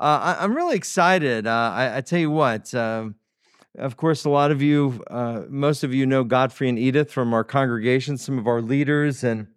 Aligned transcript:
Uh, 0.00 0.34
I, 0.38 0.44
am 0.44 0.56
really 0.56 0.76
excited. 0.76 1.46
Uh, 1.46 1.72
I, 1.74 1.98
I, 1.98 2.00
tell 2.00 2.18
you 2.18 2.30
what, 2.30 2.72
um, 2.74 3.16
of 3.76 3.98
course, 3.98 4.24
a 4.24 4.30
lot 4.30 4.50
of 4.50 4.62
you, 4.62 5.04
uh, 5.10 5.42
most 5.50 5.84
of 5.84 5.92
you 5.92 6.06
know 6.06 6.24
Godfrey 6.24 6.70
and 6.70 6.78
Edith 6.78 7.12
from 7.12 7.34
our 7.34 7.44
congregation, 7.44 8.16
some 8.16 8.38
of 8.38 8.46
our 8.46 8.62
leaders, 8.62 9.22
and 9.22 9.48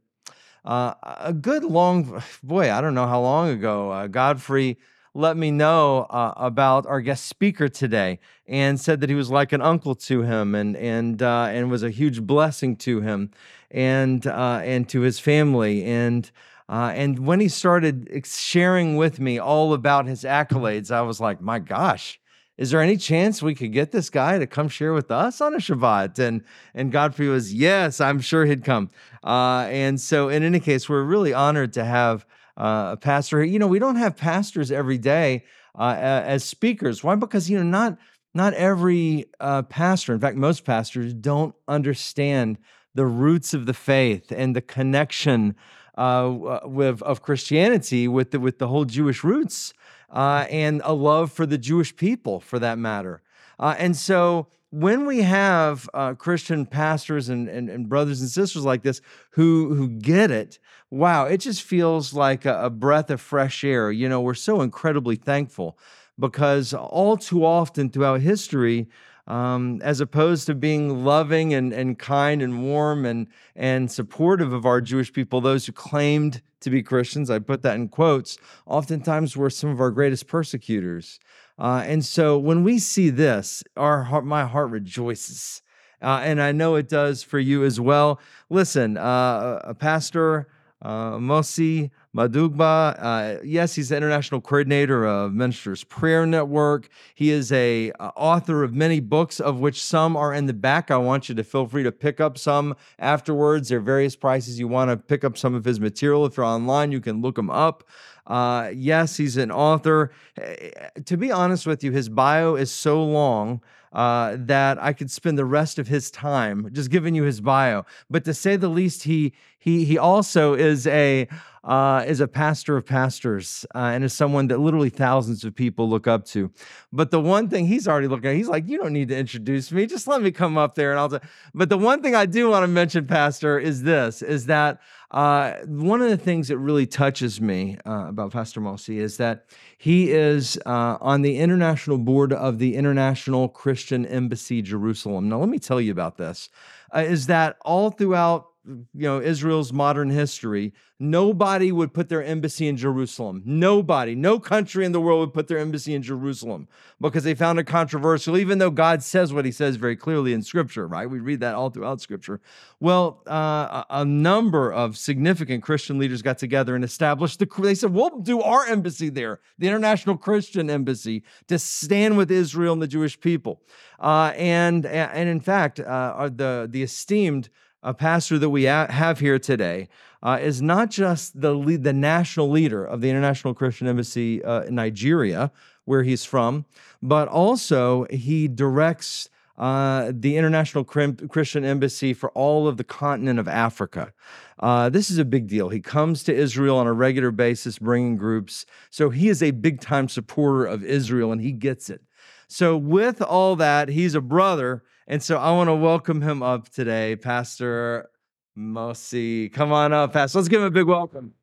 uh, 0.65 0.95
a 1.21 1.31
good 1.31 1.63
long, 1.63 2.21
boy, 2.43 2.69
I 2.73 2.81
don't 2.81 2.93
know 2.93 3.07
how 3.07 3.21
long 3.21 3.51
ago, 3.51 3.89
uh, 3.89 4.07
Godfrey 4.07 4.77
let 5.13 5.37
me 5.37 5.49
know 5.49 6.07
uh, 6.09 6.33
about 6.35 6.87
our 6.87 6.99
guest 6.99 7.27
speaker 7.27 7.69
today 7.69 8.19
and 8.45 8.77
said 8.77 8.99
that 8.99 9.09
he 9.09 9.15
was 9.15 9.31
like 9.31 9.53
an 9.53 9.61
uncle 9.61 9.95
to 9.95 10.23
him 10.23 10.55
and 10.55 10.75
and 10.75 11.21
and 11.21 11.69
was 11.71 11.83
a 11.83 11.91
huge 11.91 12.19
blessing 12.23 12.75
to 12.75 12.99
him 12.99 13.29
and 13.71 14.25
and 14.25 14.89
to 14.89 15.01
his 15.01 15.19
family 15.19 15.85
and. 15.85 16.31
Uh, 16.69 16.91
and 16.95 17.19
when 17.25 17.39
he 17.39 17.47
started 17.47 18.23
sharing 18.25 18.95
with 18.95 19.19
me 19.19 19.37
all 19.37 19.73
about 19.73 20.05
his 20.05 20.23
accolades, 20.23 20.91
I 20.91 21.01
was 21.01 21.19
like, 21.19 21.41
my 21.41 21.59
gosh, 21.59 22.19
is 22.57 22.71
there 22.71 22.81
any 22.81 22.97
chance 22.97 23.41
we 23.41 23.55
could 23.55 23.73
get 23.73 23.91
this 23.91 24.09
guy 24.09 24.37
to 24.37 24.45
come 24.45 24.69
share 24.69 24.93
with 24.93 25.09
us 25.09 25.41
on 25.41 25.55
a 25.55 25.57
Shabbat? 25.57 26.19
And 26.19 26.43
and 26.73 26.91
Godfrey 26.91 27.27
was, 27.27 27.53
yes, 27.53 27.99
I'm 27.99 28.21
sure 28.21 28.45
he'd 28.45 28.63
come. 28.63 28.89
Uh, 29.23 29.67
and 29.69 29.99
so, 29.99 30.29
in 30.29 30.43
any 30.43 30.59
case, 30.59 30.87
we're 30.87 31.03
really 31.03 31.33
honored 31.33 31.73
to 31.73 31.83
have 31.83 32.25
uh, 32.55 32.91
a 32.93 32.97
pastor. 32.97 33.43
You 33.43 33.57
know, 33.57 33.67
we 33.67 33.79
don't 33.79 33.95
have 33.95 34.15
pastors 34.15 34.71
every 34.71 34.99
day 34.99 35.45
uh, 35.77 35.95
as 35.99 36.43
speakers. 36.43 37.03
Why? 37.03 37.15
Because 37.15 37.49
you 37.49 37.57
know, 37.57 37.63
not 37.63 37.97
not 38.35 38.53
every 38.53 39.25
uh, 39.39 39.63
pastor, 39.63 40.13
in 40.13 40.19
fact, 40.19 40.37
most 40.37 40.63
pastors 40.63 41.13
don't 41.13 41.55
understand 41.67 42.57
the 42.95 43.05
roots 43.05 43.53
of 43.53 43.65
the 43.65 43.73
faith 43.73 44.31
and 44.31 44.55
the 44.55 44.61
connection 44.61 45.55
uh, 45.95 46.59
with 46.63 47.01
of 47.03 47.21
Christianity 47.21 48.07
with 48.07 48.31
the 48.31 48.39
with 48.39 48.59
the 48.59 48.67
whole 48.67 48.85
Jewish 48.85 49.23
roots 49.23 49.73
uh, 50.09 50.45
and 50.49 50.81
a 50.83 50.93
love 50.93 51.31
for 51.31 51.45
the 51.45 51.57
Jewish 51.57 51.95
people, 51.95 52.39
for 52.39 52.59
that 52.59 52.77
matter. 52.77 53.21
Uh, 53.59 53.75
and 53.77 53.95
so 53.95 54.47
when 54.71 55.05
we 55.05 55.21
have 55.21 55.87
uh, 55.93 56.15
Christian 56.15 56.65
pastors 56.65 57.29
and, 57.29 57.47
and, 57.47 57.69
and, 57.69 57.87
brothers 57.87 58.21
and 58.21 58.29
sisters 58.29 58.65
like 58.65 58.81
this 58.81 59.01
who 59.31 59.75
who 59.75 59.87
get 59.87 60.31
it, 60.31 60.57
wow, 60.89 61.25
it 61.25 61.37
just 61.37 61.61
feels 61.61 62.13
like 62.13 62.45
a, 62.45 62.65
a, 62.65 62.69
breath 62.71 63.11
of 63.11 63.21
fresh 63.21 63.63
air. 63.63 63.91
You 63.91 64.09
know, 64.09 64.21
we're 64.21 64.33
so 64.33 64.61
incredibly 64.61 65.15
thankful 65.15 65.77
because 66.17 66.73
all 66.73 67.17
too 67.17 67.45
often 67.45 67.89
throughout 67.89 68.21
history, 68.21 68.87
um, 69.27 69.79
as 69.83 70.01
opposed 70.01 70.45
to 70.47 70.55
being 70.55 71.05
loving 71.05 71.53
and, 71.53 71.71
and 71.71 71.97
kind 71.97 72.41
and 72.41 72.63
warm 72.63 73.05
and, 73.05 73.27
and 73.55 73.91
supportive 73.91 74.51
of 74.51 74.65
our 74.65 74.81
Jewish 74.81 75.13
people, 75.13 75.39
those 75.39 75.65
who 75.65 75.71
claimed 75.71 76.41
to 76.59 76.69
be 76.69 76.83
Christians, 76.83 77.29
I 77.29 77.39
put 77.39 77.61
that 77.61 77.75
in 77.75 77.89
quotes, 77.89 78.37
oftentimes 78.65 79.37
were 79.37 79.49
some 79.49 79.69
of 79.69 79.79
our 79.79 79.91
greatest 79.91 80.27
persecutors. 80.27 81.19
Uh, 81.57 81.83
and 81.85 82.03
so 82.03 82.37
when 82.37 82.63
we 82.63 82.79
see 82.79 83.09
this, 83.09 83.63
our 83.77 84.03
heart, 84.03 84.25
my 84.25 84.45
heart 84.45 84.71
rejoices. 84.71 85.61
Uh, 86.01 86.19
and 86.23 86.41
I 86.41 86.51
know 86.51 86.75
it 86.75 86.89
does 86.89 87.23
for 87.23 87.39
you 87.39 87.63
as 87.63 87.79
well. 87.79 88.19
Listen, 88.49 88.97
uh, 88.97 89.61
a 89.63 89.73
pastor, 89.73 90.49
uh, 90.81 91.17
Mosy 91.17 91.91
Madugba, 92.15 92.95
uh, 92.99 93.39
yes, 93.43 93.73
he's 93.73 93.89
the 93.89 93.97
international 93.97 94.39
coordinator 94.39 95.03
of 95.03 95.33
Ministers 95.33 95.83
Prayer 95.83 96.27
Network. 96.27 96.87
He 97.15 97.31
is 97.31 97.51
a 97.51 97.91
uh, 97.93 98.11
author 98.15 98.63
of 98.63 98.71
many 98.71 98.99
books, 98.99 99.39
of 99.39 99.59
which 99.59 99.83
some 99.83 100.15
are 100.15 100.31
in 100.31 100.45
the 100.45 100.53
back. 100.53 100.91
I 100.91 100.97
want 100.97 101.27
you 101.27 101.33
to 101.33 101.43
feel 101.43 101.65
free 101.65 101.81
to 101.81 101.91
pick 101.91 102.21
up 102.21 102.37
some 102.37 102.75
afterwards. 102.99 103.69
There 103.69 103.79
are 103.79 103.81
various 103.81 104.15
prices 104.15 104.59
you 104.59 104.67
want 104.67 104.91
to 104.91 104.97
pick 104.97 105.23
up 105.23 105.39
some 105.39 105.55
of 105.55 105.65
his 105.65 105.79
material. 105.79 106.23
If 106.27 106.37
you're 106.37 106.45
online, 106.45 106.91
you 106.91 107.01
can 107.01 107.19
look 107.19 107.35
him 107.35 107.49
up. 107.49 107.83
Uh, 108.27 108.69
yes, 108.75 109.17
he's 109.17 109.35
an 109.37 109.49
author. 109.49 110.11
Eh, 110.37 110.69
to 111.05 111.17
be 111.17 111.31
honest 111.31 111.65
with 111.65 111.83
you, 111.83 111.91
his 111.91 112.09
bio 112.09 112.53
is 112.53 112.71
so 112.71 113.03
long 113.03 113.59
uh, 113.93 114.35
that 114.39 114.81
I 114.81 114.91
could 114.91 115.11
spend 115.11 115.37
the 115.37 115.45
rest 115.45 115.79
of 115.79 115.87
his 115.87 116.11
time 116.11 116.69
just 116.73 116.89
giving 116.89 117.15
you 117.15 117.23
his 117.23 117.41
bio. 117.41 117.85
But 118.09 118.25
to 118.25 118.33
say 118.33 118.55
the 118.55 118.67
least, 118.67 119.03
he 119.03 119.33
he 119.59 119.85
he 119.85 119.97
also 119.97 120.55
is 120.55 120.87
a 120.87 121.27
uh, 121.63 122.03
is 122.05 122.19
a 122.19 122.27
pastor 122.27 122.75
of 122.75 122.85
pastors 122.85 123.65
uh, 123.73 123.77
and 123.77 124.03
is 124.03 124.11
someone 124.11 124.47
that 124.47 124.59
literally 124.59 124.89
thousands 124.89 125.45
of 125.45 125.55
people 125.55 125.89
look 125.89 126.07
up 126.07 126.25
to. 126.25 126.51
But 126.91 127.11
the 127.11 127.21
one 127.21 127.47
thing 127.47 127.67
he's 127.67 127.87
already 127.87 128.07
looking 128.07 128.31
at, 128.31 128.35
he's 128.35 128.49
like, 128.49 128.67
you 128.67 128.77
don't 128.77 128.91
need 128.91 129.07
to 129.07 129.17
introduce 129.17 129.71
me. 129.71 129.85
Just 129.85 130.05
let 130.05 130.21
me 130.21 130.31
come 130.31 130.57
up 130.57 130.75
there 130.75 130.91
and 130.91 130.99
I'll. 130.99 131.09
T-. 131.09 131.25
But 131.53 131.69
the 131.69 131.77
one 131.77 132.01
thing 132.01 132.15
I 132.15 132.25
do 132.25 132.49
want 132.49 132.63
to 132.63 132.67
mention, 132.67 133.07
Pastor, 133.07 133.57
is 133.59 133.83
this: 133.83 134.21
is 134.21 134.47
that 134.47 134.81
uh, 135.13 135.59
one 135.67 136.01
of 136.01 136.09
the 136.09 136.17
things 136.17 136.47
that 136.47 136.57
really 136.57 136.87
touches 136.87 137.39
me 137.39 137.77
uh, 137.85 138.07
about 138.07 138.31
Pastor 138.31 138.59
Mosy 138.59 138.99
is 138.99 139.17
that 139.17 139.45
he 139.77 140.11
is 140.11 140.57
uh, 140.65 140.97
on 140.99 141.21
the 141.21 141.37
international 141.37 141.99
board 141.99 142.33
of 142.33 142.57
the 142.57 142.75
International 142.75 143.47
Christian 143.47 144.07
Embassy 144.07 144.63
Jerusalem. 144.63 145.29
Now, 145.29 145.39
let 145.39 145.49
me 145.49 145.59
tell 145.59 145.79
you 145.79 145.91
about 145.91 146.17
this. 146.17 146.49
Uh, 146.93 147.01
is 147.01 147.27
that 147.27 147.57
all 147.63 147.91
throughout 147.91 148.47
you 148.65 148.85
know 148.93 149.21
Israel's 149.21 149.73
modern 149.73 150.09
history, 150.09 150.73
nobody 150.99 151.71
would 151.71 151.93
put 151.93 152.07
their 152.07 152.23
embassy 152.23 152.67
in 152.67 152.77
Jerusalem. 152.77 153.41
Nobody, 153.45 154.15
no 154.15 154.39
country 154.39 154.85
in 154.85 154.93
the 154.93 155.01
world 155.01 155.19
would 155.19 155.33
put 155.33 155.47
their 155.47 155.57
embassy 155.57 155.93
in 155.93 156.01
Jerusalem 156.01 156.67
because 157.01 157.23
they 157.23 157.35
found 157.35 157.59
it 157.59 157.65
controversial, 157.65 158.37
even 158.37 158.59
though 158.59 158.69
God 158.69 159.03
says 159.03 159.33
what 159.33 159.45
He 159.45 159.51
says 159.51 159.75
very 159.75 159.95
clearly 159.95 160.33
in 160.33 160.41
Scripture. 160.41 160.87
Right? 160.87 161.09
We 161.09 161.19
read 161.19 161.41
that 161.41 161.55
all 161.55 161.69
throughout 161.69 161.99
Scripture. 161.99 162.39
Well, 162.79 163.21
uh, 163.27 163.83
a 163.89 164.05
number 164.05 164.71
of 164.71 164.97
significant 164.97 165.63
Christian 165.63 165.97
leaders 165.97 166.21
got 166.21 166.37
together 166.37 166.75
and 166.75 166.83
established 166.83 167.39
the. 167.39 167.49
They 167.59 167.75
said, 167.75 167.93
"We'll 167.93 168.21
do 168.21 168.41
our 168.41 168.65
embassy 168.65 169.09
there, 169.09 169.41
the 169.57 169.67
International 169.67 170.17
Christian 170.17 170.69
Embassy, 170.69 171.23
to 171.47 171.59
stand 171.59 172.17
with 172.17 172.31
Israel 172.31 172.73
and 172.73 172.81
the 172.81 172.87
Jewish 172.87 173.19
people." 173.19 173.61
Uh, 173.99 174.33
and 174.37 174.85
and 174.85 175.27
in 175.27 175.41
fact, 175.41 175.79
uh, 175.79 176.29
the 176.33 176.67
the 176.69 176.83
esteemed 176.83 177.49
a 177.83 177.93
pastor 177.93 178.39
that 178.39 178.49
we 178.49 178.63
have 178.63 179.19
here 179.19 179.37
today 179.37 179.89
uh, 180.21 180.39
is 180.41 180.61
not 180.61 180.89
just 180.89 181.39
the 181.39 181.53
lead, 181.53 181.83
the 181.83 181.93
national 181.93 182.49
leader 182.49 182.85
of 182.85 183.01
the 183.01 183.09
International 183.09 183.53
Christian 183.53 183.87
Embassy 183.87 184.43
uh, 184.43 184.61
in 184.61 184.75
Nigeria, 184.75 185.51
where 185.85 186.03
he's 186.03 186.23
from, 186.23 186.65
but 187.01 187.27
also 187.27 188.05
he 188.09 188.47
directs 188.47 189.29
uh, 189.57 190.11
the 190.13 190.37
International 190.37 190.83
Christian 190.83 191.63
Embassy 191.63 192.13
for 192.13 192.31
all 192.31 192.67
of 192.67 192.77
the 192.77 192.83
continent 192.83 193.39
of 193.39 193.47
Africa. 193.47 194.13
Uh, 194.59 194.89
this 194.89 195.11
is 195.11 195.17
a 195.17 195.25
big 195.25 195.47
deal. 195.47 195.69
He 195.69 195.81
comes 195.81 196.23
to 196.23 196.33
Israel 196.33 196.77
on 196.77 196.87
a 196.87 196.93
regular 196.93 197.31
basis, 197.31 197.77
bringing 197.77 198.15
groups. 198.15 198.65
So 198.89 199.09
he 199.09 199.27
is 199.27 199.43
a 199.43 199.51
big 199.51 199.81
time 199.81 200.07
supporter 200.07 200.65
of 200.65 200.83
Israel 200.83 201.31
and 201.31 201.41
he 201.41 201.51
gets 201.51 201.89
it. 201.89 202.01
So, 202.47 202.77
with 202.77 203.19
all 203.19 203.55
that, 203.55 203.89
he's 203.89 204.13
a 204.13 204.21
brother 204.21 204.83
and 205.07 205.21
so 205.21 205.37
I 205.37 205.51
want 205.51 205.67
to 205.67 205.75
welcome 205.75 206.21
him 206.21 206.41
up 206.41 206.69
today, 206.69 207.15
Pastor 207.15 208.09
Mosy. 208.55 209.49
Come 209.49 209.71
on 209.71 209.91
up, 209.93 210.13
Pastor. 210.13 210.37
Let's 210.39 210.47
give 210.47 210.61
him 210.61 210.67
a 210.67 210.71
big 210.71 210.87
welcome. 210.87 211.33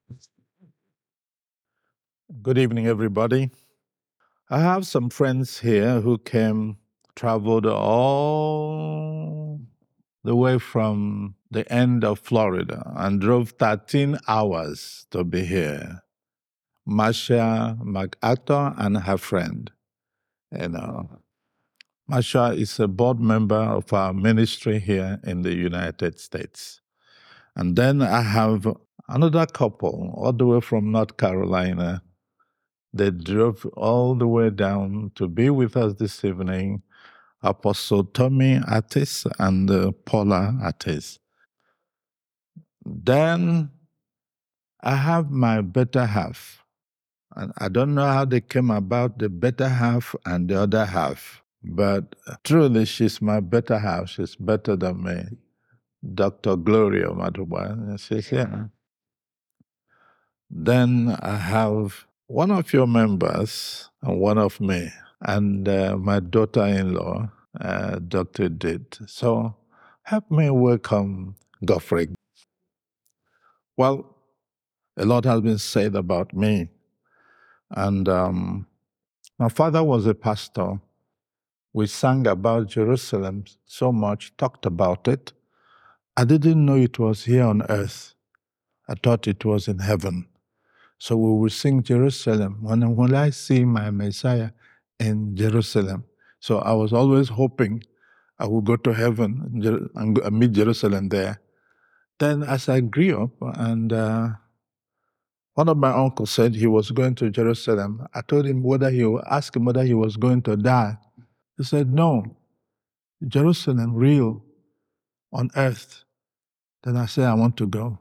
Good 2.43 2.59
evening, 2.59 2.87
everybody. 2.87 3.51
I 4.49 4.61
have 4.61 4.87
some 4.87 5.11
friends 5.11 5.61
here 5.61 6.01
who 6.01 6.19
came, 6.19 6.79
traveled 7.15 7.67
all 7.67 9.61
the 10.25 10.35
way 10.37 10.59
from 10.59 11.35
the 11.51 11.71
end 11.73 12.05
of 12.05 12.19
Florida 12.21 12.93
and 12.97 13.21
drove 13.21 13.51
13 13.59 14.19
hours 14.27 15.07
to 15.11 15.25
be 15.25 15.45
here. 15.45 16.03
Marcia 16.87 17.77
MacArthur 17.83 18.75
and 18.79 18.99
her 18.99 19.19
friend. 19.19 19.71
You 20.59 20.69
know, 20.69 21.21
Marcia 22.11 22.47
is 22.47 22.81
a 22.81 22.89
board 22.89 23.21
member 23.21 23.55
of 23.55 23.93
our 23.93 24.12
ministry 24.12 24.81
here 24.81 25.21
in 25.23 25.43
the 25.43 25.55
United 25.55 26.19
States. 26.19 26.81
And 27.55 27.77
then 27.77 28.03
I 28.03 28.23
have 28.23 28.67
another 29.09 29.47
couple 29.47 30.12
all 30.17 30.33
the 30.33 30.45
way 30.45 30.61
from 30.61 30.91
North 30.91 31.17
Carolina. 31.17 32.03
They 32.93 33.12
drove 33.12 33.65
all 33.77 34.17
the 34.17 34.27
way 34.27 34.51
down 34.51 35.12
to 35.15 35.29
be 35.29 35.51
with 35.51 35.77
us 35.77 35.95
this 36.01 36.25
evening, 36.25 36.83
Apostle 37.45 38.03
Tommy 38.03 38.61
Attis 38.67 39.25
and 39.39 39.71
uh, 39.71 39.93
Paula 40.05 40.59
Attis. 40.65 41.21
Then 42.85 43.71
I 44.81 44.97
have 44.97 45.31
my 45.31 45.61
better 45.61 46.07
half. 46.07 46.65
And 47.37 47.53
I 47.59 47.69
don't 47.69 47.95
know 47.95 48.07
how 48.07 48.25
they 48.25 48.41
came 48.41 48.73
about 48.73 49.21
the 49.21 49.29
better 49.29 49.69
half 49.69 50.17
and 50.27 50.49
the 50.49 50.62
other 50.62 50.85
half, 50.85 51.40
but 51.62 52.15
truly 52.45 52.85
she's 52.85 53.21
my 53.23 53.41
better 53.41 53.79
half. 53.79 54.11
She's 54.11 54.37
better 54.37 54.77
than 54.77 55.03
me. 55.03 55.25
Dr. 56.15 56.57
Gloria 56.57 57.09
Madugba. 57.09 57.99
She's 58.01 58.29
here. 58.29 58.71
Then 60.51 61.17
I 61.21 61.37
have 61.37 62.07
one 62.27 62.51
of 62.51 62.73
your 62.73 62.87
members 62.87 63.91
and 64.03 64.19
one 64.21 64.39
of 64.39 64.61
me, 64.61 64.91
and 65.21 65.69
uh, 65.69 65.97
my 65.97 66.21
daughter 66.21 66.65
in 66.65 66.95
law, 66.95 67.31
uh, 67.61 67.99
Dr. 67.99 68.49
Did. 68.49 68.99
So 69.07 69.57
help 70.03 70.31
me 70.31 70.51
welcome 70.51 71.37
Godfrey. 71.65 72.09
Well, 73.77 74.17
a 74.97 75.05
lot 75.05 75.25
has 75.25 75.41
been 75.41 75.59
said 75.59 75.95
about 75.95 76.35
me. 76.35 76.69
And 77.71 78.09
um, 78.09 78.67
my 79.39 79.49
father 79.49 79.83
was 79.83 80.07
a 80.07 80.15
pastor. 80.15 80.81
We 81.73 81.87
sang 81.87 82.27
about 82.27 82.69
Jerusalem 82.69 83.45
so 83.65 83.93
much, 83.93 84.37
talked 84.37 84.67
about 84.67 85.07
it. 85.07 85.33
I 86.17 86.25
didn't 86.25 86.65
know 86.65 86.77
it 86.77 86.99
was 86.99 87.25
here 87.25 87.45
on 87.45 87.63
earth. 87.69 88.15
I 88.89 88.95
thought 88.95 89.29
it 89.29 89.45
was 89.45 89.69
in 89.69 89.79
heaven. 89.79 90.27
So 90.99 91.17
we 91.17 91.41
will 91.41 91.51
sing 91.51 91.83
Jerusalem 91.83 92.59
when, 92.61 92.97
when 92.97 93.15
I 93.15 93.31
see 93.31 93.65
my 93.65 93.91
Messiah 93.91 94.51
in 94.99 95.37
Jerusalem. 95.37 96.05
So 96.41 96.59
I 96.59 96.73
was 96.73 96.93
always 96.93 97.29
hoping 97.29 97.85
I 98.39 98.47
would 98.47 98.65
go 98.65 98.77
to 98.77 98.93
heaven 98.93 99.91
and 99.95 100.39
meet 100.39 100.53
Jerusalem 100.53 101.09
there. 101.09 101.41
Then, 102.19 102.43
as 102.43 102.69
I 102.69 102.81
grew 102.81 103.25
up, 103.25 103.57
and 103.59 103.93
uh, 103.93 104.29
one 105.55 105.69
of 105.69 105.77
my 105.77 105.91
uncles 105.91 106.31
said 106.31 106.55
he 106.55 106.67
was 106.67 106.91
going 106.91 107.15
to 107.17 107.31
Jerusalem, 107.31 108.07
I 108.15 108.23
told 108.23 108.47
him 108.47 108.63
whether 108.63 108.91
he 108.91 109.05
asked 109.31 109.57
him 109.57 109.65
whether 109.65 109.85
he 109.85 109.95
was 109.95 110.17
going 110.17 110.43
to 110.43 110.57
die. 110.57 110.99
He 111.61 111.65
said, 111.65 111.93
No, 111.93 112.25
Jerusalem, 113.29 113.95
real 113.95 114.43
on 115.31 115.51
earth. 115.57 116.05
Then 116.83 116.97
I 116.97 117.05
said, 117.05 117.25
I 117.25 117.35
want 117.35 117.59
to 117.59 117.67
go. 117.67 117.99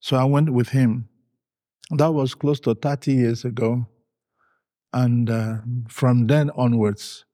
So 0.00 0.16
I 0.16 0.24
went 0.24 0.50
with 0.50 0.70
him. 0.70 1.08
That 1.92 2.10
was 2.10 2.34
close 2.34 2.58
to 2.60 2.74
30 2.74 3.12
years 3.12 3.44
ago. 3.44 3.86
And 4.92 5.30
uh, 5.30 5.58
from 5.88 6.26
then 6.26 6.50
onwards, 6.56 7.24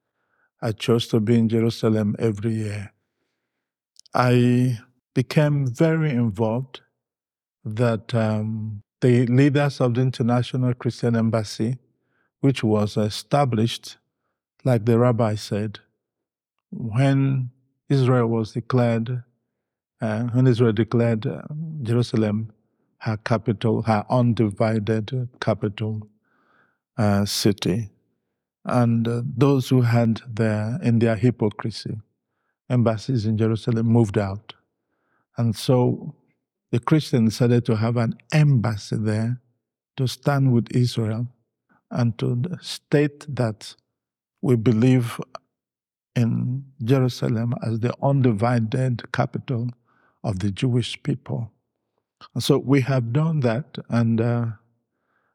I 0.60 0.72
chose 0.72 1.08
to 1.08 1.20
be 1.20 1.38
in 1.38 1.48
Jerusalem 1.48 2.16
every 2.18 2.56
year. 2.56 2.92
I 4.12 4.78
became 5.14 5.66
very 5.66 6.10
involved 6.10 6.82
that 7.64 8.14
um, 8.14 8.82
the 9.00 9.24
leaders 9.28 9.80
of 9.80 9.94
the 9.94 10.02
International 10.02 10.74
Christian 10.74 11.16
Embassy, 11.16 11.78
which 12.40 12.62
was 12.62 12.98
established, 12.98 13.96
like 14.64 14.86
the 14.86 14.98
rabbi 14.98 15.34
said, 15.34 15.78
when 16.70 17.50
Israel 17.88 18.26
was 18.26 18.52
declared, 18.52 19.22
uh, 20.00 20.22
when 20.24 20.46
Israel 20.46 20.72
declared 20.72 21.26
uh, 21.26 21.42
Jerusalem 21.82 22.52
her 22.98 23.18
capital, 23.18 23.82
her 23.82 24.04
undivided 24.08 25.28
capital 25.40 26.08
uh, 26.96 27.24
city, 27.26 27.90
and 28.64 29.06
uh, 29.06 29.22
those 29.36 29.68
who 29.68 29.82
had 29.82 30.22
their 30.26 30.78
in 30.82 30.98
their 30.98 31.16
hypocrisy 31.16 32.00
embassies 32.70 33.26
in 33.26 33.36
Jerusalem 33.36 33.86
moved 33.86 34.16
out, 34.16 34.54
and 35.36 35.54
so 35.54 36.14
the 36.70 36.80
Christians 36.80 37.34
decided 37.34 37.66
to 37.66 37.76
have 37.76 37.98
an 37.98 38.14
embassy 38.32 38.96
there 38.96 39.40
to 39.96 40.08
stand 40.08 40.52
with 40.52 40.74
Israel 40.74 41.28
and 41.90 42.18
to 42.18 42.42
state 42.60 43.26
that 43.28 43.76
we 44.44 44.56
believe 44.56 45.18
in 46.14 46.62
Jerusalem 46.84 47.54
as 47.66 47.80
the 47.80 47.94
undivided 48.02 49.10
capital 49.10 49.70
of 50.22 50.40
the 50.40 50.50
Jewish 50.50 51.02
people. 51.02 51.50
And 52.34 52.44
so 52.44 52.58
we 52.58 52.82
have 52.82 53.14
done 53.14 53.40
that 53.40 53.78
and 53.88 54.20
uh, 54.20 54.46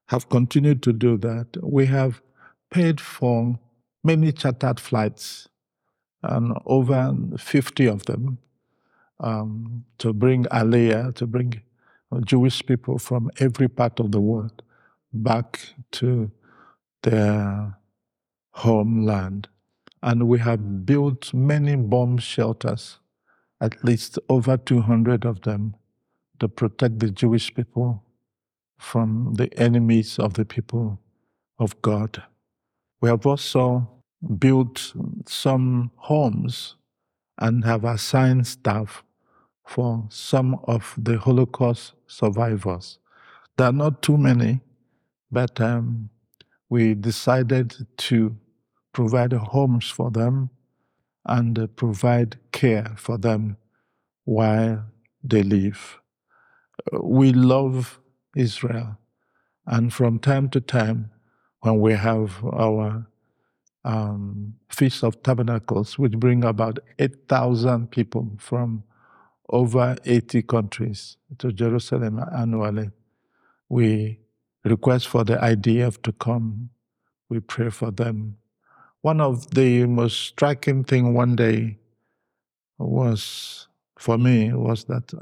have 0.10 0.30
continued 0.30 0.84
to 0.84 0.94
do 0.94 1.18
that. 1.18 1.48
We 1.64 1.88
have 1.88 2.22
paid 2.70 3.02
for 3.02 3.58
many 4.04 4.32
chartered 4.32 4.80
flights, 4.80 5.50
and 6.22 6.56
over 6.68 7.16
50 7.36 7.88
of 7.88 8.06
them 8.06 8.38
um, 9.20 9.86
to 9.98 10.14
bring 10.14 10.44
Aliyah, 10.46 11.16
to 11.16 11.26
bring 11.26 11.62
Jewish 12.26 12.64
people 12.64 13.00
from 13.00 13.32
every 13.40 13.70
part 13.70 14.00
of 14.00 14.12
the 14.12 14.22
world 14.22 14.62
back 15.12 15.74
to 15.94 16.30
their 17.02 17.79
homeland. 18.52 19.48
And 20.02 20.28
we 20.28 20.40
have 20.40 20.86
built 20.86 21.34
many 21.34 21.76
bomb 21.76 22.18
shelters, 22.18 23.00
at 23.60 23.84
least 23.84 24.18
over 24.30 24.58
200 24.58 25.26
of 25.26 25.42
them, 25.42 25.76
to 26.40 26.48
protect 26.48 27.00
the 27.00 27.12
Jewish 27.12 27.54
people 27.54 28.04
from 28.78 29.34
the 29.36 29.54
enemies 29.60 30.18
of 30.18 30.36
the 30.36 30.46
people 30.46 31.00
of 31.60 31.82
God. 31.82 32.24
We 33.02 33.10
have 33.10 33.26
also 33.26 33.90
built 34.38 34.94
some 35.28 35.92
homes 35.96 36.76
and 37.38 37.66
have 37.66 37.84
assigned 37.84 38.48
staff 38.48 39.04
for 39.66 40.06
some 40.10 40.60
of 40.64 40.96
the 40.98 41.18
Holocaust 41.18 41.94
survivors. 42.08 43.00
There 43.58 43.68
are 43.68 43.74
not 43.74 44.02
too 44.02 44.18
many, 44.18 44.62
but 45.32 45.60
um, 45.62 46.10
we 46.70 46.94
decided 46.94 47.88
to 47.98 48.36
provide 48.94 49.34
homes 49.34 49.90
for 49.90 50.12
them 50.12 50.50
and 51.26 51.58
uh, 51.60 51.68
provide 51.68 52.38
care 52.52 52.94
for 52.98 53.18
them 53.18 53.58
while 54.26 54.86
they 55.24 55.44
live. 55.44 56.00
We 56.94 57.34
love 57.34 58.00
Israel, 58.36 58.98
and 59.66 59.94
from 59.94 60.20
time 60.20 60.50
to 60.50 60.62
time, 60.62 61.12
when 61.62 61.80
we 61.80 61.94
have 61.94 62.44
our 62.46 63.06
um, 63.84 64.56
Feast 64.70 65.04
of 65.04 65.22
Tabernacles, 65.24 65.98
which 66.00 66.14
bring 66.14 66.44
about 66.44 66.80
8,000 67.00 67.92
people 67.92 68.30
from 68.38 68.84
over 69.50 69.96
80 70.06 70.44
countries 70.44 71.18
to 71.40 71.52
Jerusalem 71.52 72.24
annually. 72.36 72.92
We 73.68 74.20
request 74.64 75.08
for 75.08 75.24
the 75.24 75.36
IDF 75.38 76.02
to 76.04 76.12
come. 76.14 76.70
We 77.30 77.40
pray 77.40 77.70
for 77.70 77.92
them. 77.92 78.38
One 79.02 79.22
of 79.22 79.50
the 79.52 79.86
most 79.86 80.20
striking 80.20 80.84
thing 80.84 81.14
one 81.14 81.36
day 81.36 81.78
was 82.78 83.68
for 83.98 84.18
me 84.18 84.54
was 84.54 84.86
that 84.86 85.14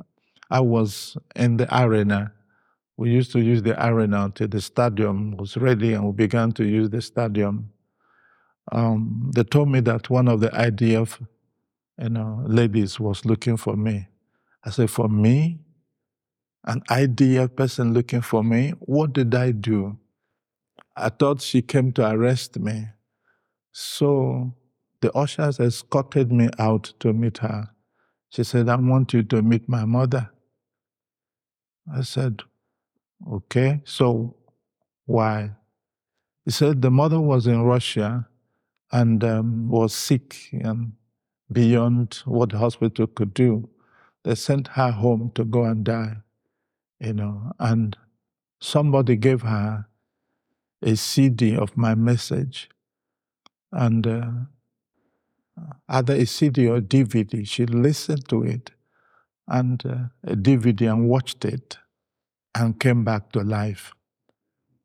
I 0.49 0.59
was 0.61 1.17
in 1.35 1.57
the 1.57 1.67
arena. 1.77 2.31
We 2.95 3.11
used 3.11 3.31
to 3.33 3.39
use 3.39 3.61
the 3.61 3.75
arena 3.85 4.25
until 4.25 4.47
the 4.47 4.61
stadium 4.61 5.37
was 5.37 5.57
ready, 5.57 5.93
and 5.93 6.05
we 6.05 6.13
began 6.13 6.51
to 6.53 6.65
use 6.65 6.89
the 6.89 7.01
stadium. 7.01 7.71
Um, 8.71 9.31
they 9.35 9.43
told 9.43 9.69
me 9.69 9.81
that 9.81 10.09
one 10.09 10.27
of 10.27 10.39
the 10.39 10.49
IDF 10.49 11.19
you 11.99 12.09
know, 12.09 12.43
ladies 12.45 12.99
was 12.99 13.25
looking 13.25 13.57
for 13.57 13.75
me. 13.75 14.07
I 14.63 14.69
said, 14.69 14.89
For 14.89 15.09
me, 15.09 15.59
an 16.67 16.81
IDF 16.89 17.55
person 17.55 17.93
looking 17.93 18.21
for 18.21 18.43
me, 18.43 18.73
what 18.79 19.13
did 19.13 19.33
I 19.33 19.51
do? 19.51 19.97
I 20.95 21.09
thought 21.09 21.41
she 21.41 21.61
came 21.61 21.91
to 21.93 22.09
arrest 22.09 22.59
me. 22.59 22.89
So 23.71 24.53
the 25.01 25.11
ushers 25.13 25.59
escorted 25.59 26.31
me 26.31 26.49
out 26.59 26.93
to 26.99 27.13
meet 27.13 27.39
her. 27.39 27.69
She 28.29 28.43
said, 28.43 28.67
I 28.69 28.75
want 28.75 29.13
you 29.13 29.23
to 29.23 29.41
meet 29.41 29.69
my 29.69 29.85
mother. 29.85 30.29
I 31.91 32.01
said, 32.01 32.41
Okay, 33.31 33.81
so 33.85 34.35
why? 35.05 35.51
He 36.45 36.51
said 36.51 36.81
the 36.81 36.91
mother 36.91 37.19
was 37.19 37.47
in 37.47 37.61
Russia 37.61 38.27
and 38.91 39.23
um, 39.23 39.69
was 39.69 39.93
sick 39.93 40.49
and 40.51 40.93
beyond 41.51 42.21
what 42.25 42.51
the 42.51 42.57
hospital 42.57 43.07
could 43.07 43.33
do. 43.33 43.69
They 44.23 44.35
sent 44.35 44.67
her 44.69 44.91
home 44.91 45.31
to 45.35 45.45
go 45.45 45.63
and 45.63 45.83
die, 45.83 46.17
you 46.99 47.13
know, 47.13 47.51
and 47.59 47.97
somebody 48.59 49.15
gave 49.15 49.41
her 49.41 49.87
a 50.81 50.95
CD 50.95 51.55
of 51.55 51.75
my 51.77 51.95
message, 51.95 52.69
and 53.71 54.05
uh, 54.05 54.31
either 55.89 56.13
a 56.13 56.25
CD 56.25 56.67
or 56.67 56.79
DVD. 56.79 57.47
She 57.47 57.65
listened 57.65 58.27
to 58.29 58.43
it 58.43 58.71
and 59.47 59.83
uh, 59.85 60.31
a 60.31 60.35
DVD 60.35 60.91
and 60.91 61.07
watched 61.07 61.45
it 61.45 61.77
and 62.53 62.79
came 62.79 63.03
back 63.03 63.31
to 63.31 63.41
life. 63.41 63.93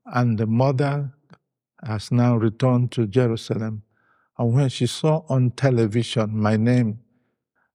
And 0.06 0.38
the 0.38 0.46
mother 0.46 1.12
has 1.84 2.10
now 2.10 2.36
returned 2.36 2.92
to 2.92 3.06
Jerusalem. 3.06 3.82
And 4.38 4.54
when 4.54 4.68
she 4.68 4.86
saw 4.86 5.24
on 5.28 5.50
television 5.52 6.38
my 6.38 6.56
name, 6.56 7.00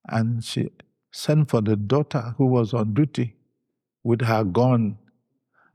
and 0.09 0.43
she 0.43 0.69
sent 1.11 1.49
for 1.49 1.61
the 1.61 1.75
daughter 1.75 2.33
who 2.37 2.45
was 2.45 2.73
on 2.73 2.93
duty 2.93 3.36
with 4.07 4.21
her 4.21 4.45
gun 4.45 4.97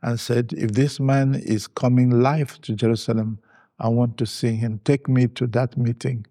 and 0.02 0.18
said, 0.18 0.54
If 0.54 0.72
this 0.72 0.98
man 0.98 1.34
is 1.34 1.66
coming 1.66 2.22
live 2.22 2.58
to 2.62 2.74
Jerusalem, 2.74 3.38
I 3.78 3.88
want 3.88 4.16
to 4.18 4.26
see 4.26 4.54
him. 4.54 4.80
Take 4.84 5.06
me 5.06 5.28
to 5.28 5.46
that 5.48 5.76
meeting. 5.76 6.26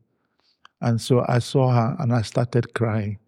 And 0.81 0.99
so 0.99 1.23
I 1.27 1.37
saw 1.37 1.71
her 1.71 1.95
and 1.99 2.11
I 2.11 2.23
started 2.23 2.73
crying. 2.73 3.19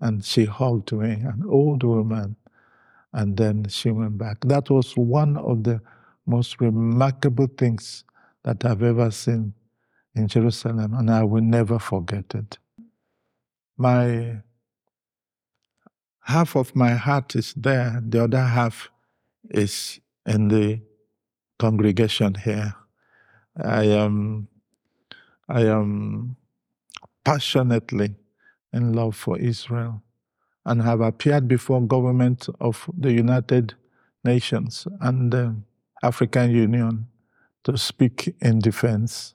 And 0.00 0.24
she 0.24 0.44
hugged 0.44 0.90
me, 0.92 1.12
an 1.12 1.44
old 1.48 1.84
woman. 1.84 2.34
And 3.12 3.36
then 3.36 3.68
she 3.68 3.92
went 3.92 4.18
back. 4.18 4.38
That 4.40 4.70
was 4.70 4.96
one 4.96 5.36
of 5.36 5.62
the 5.62 5.80
most 6.26 6.60
remarkable 6.60 7.48
things 7.56 8.02
that 8.42 8.64
I've 8.64 8.82
ever 8.82 9.12
seen 9.12 9.54
in 10.16 10.26
Jerusalem, 10.26 10.94
and 10.94 11.10
I 11.10 11.22
will 11.22 11.42
never 11.42 11.78
forget 11.78 12.34
it. 12.34 12.58
My 13.76 14.38
half 16.24 16.56
of 16.56 16.74
my 16.74 16.92
heart 16.92 17.36
is 17.36 17.54
there, 17.54 18.00
the 18.06 18.24
other 18.24 18.40
half 18.40 18.90
is 19.50 20.00
in 20.26 20.48
the 20.48 20.80
congregation 21.58 22.34
here. 22.34 22.74
I 23.62 23.84
am, 23.84 24.48
I 25.48 25.62
am 25.62 26.36
passionately 27.24 28.16
in 28.72 28.92
love 28.94 29.14
for 29.14 29.38
Israel 29.38 30.02
and 30.64 30.82
have 30.82 31.00
appeared 31.00 31.46
before 31.46 31.80
government 31.82 32.48
of 32.58 32.88
the 32.96 33.12
United 33.12 33.74
Nations 34.24 34.88
and 35.00 35.30
the 35.30 35.54
African 36.02 36.50
Union 36.50 37.06
to 37.64 37.76
speak 37.76 38.34
in 38.40 38.58
defense 38.58 39.34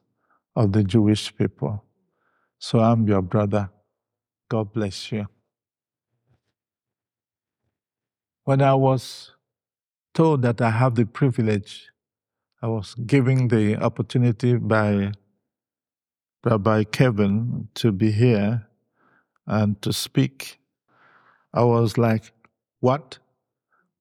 of 0.56 0.74
the 0.74 0.84
Jewish 0.84 1.36
people. 1.36 1.84
So 2.58 2.80
I'm 2.80 3.08
your 3.08 3.22
brother. 3.22 3.70
God 4.50 4.74
bless 4.74 5.12
you. 5.12 5.28
When 8.50 8.64
I 8.64 8.74
was 8.74 9.34
told 10.16 10.42
that 10.42 10.60
I 10.60 10.72
have 10.72 10.96
the 10.96 11.06
privilege, 11.06 11.92
I 12.64 12.68
was 12.68 12.96
given 12.96 13.48
the 13.48 13.76
opportunity 13.76 14.56
by 14.56 15.12
Rabbi 16.44 16.86
Kevin 16.86 17.68
to 17.76 17.92
be 17.92 18.10
here 18.10 18.66
and 19.46 19.80
to 19.84 19.94
speak. 19.94 20.60
I 21.54 21.64
was 21.64 22.00
like, 22.00 22.32
what? 22.80 23.20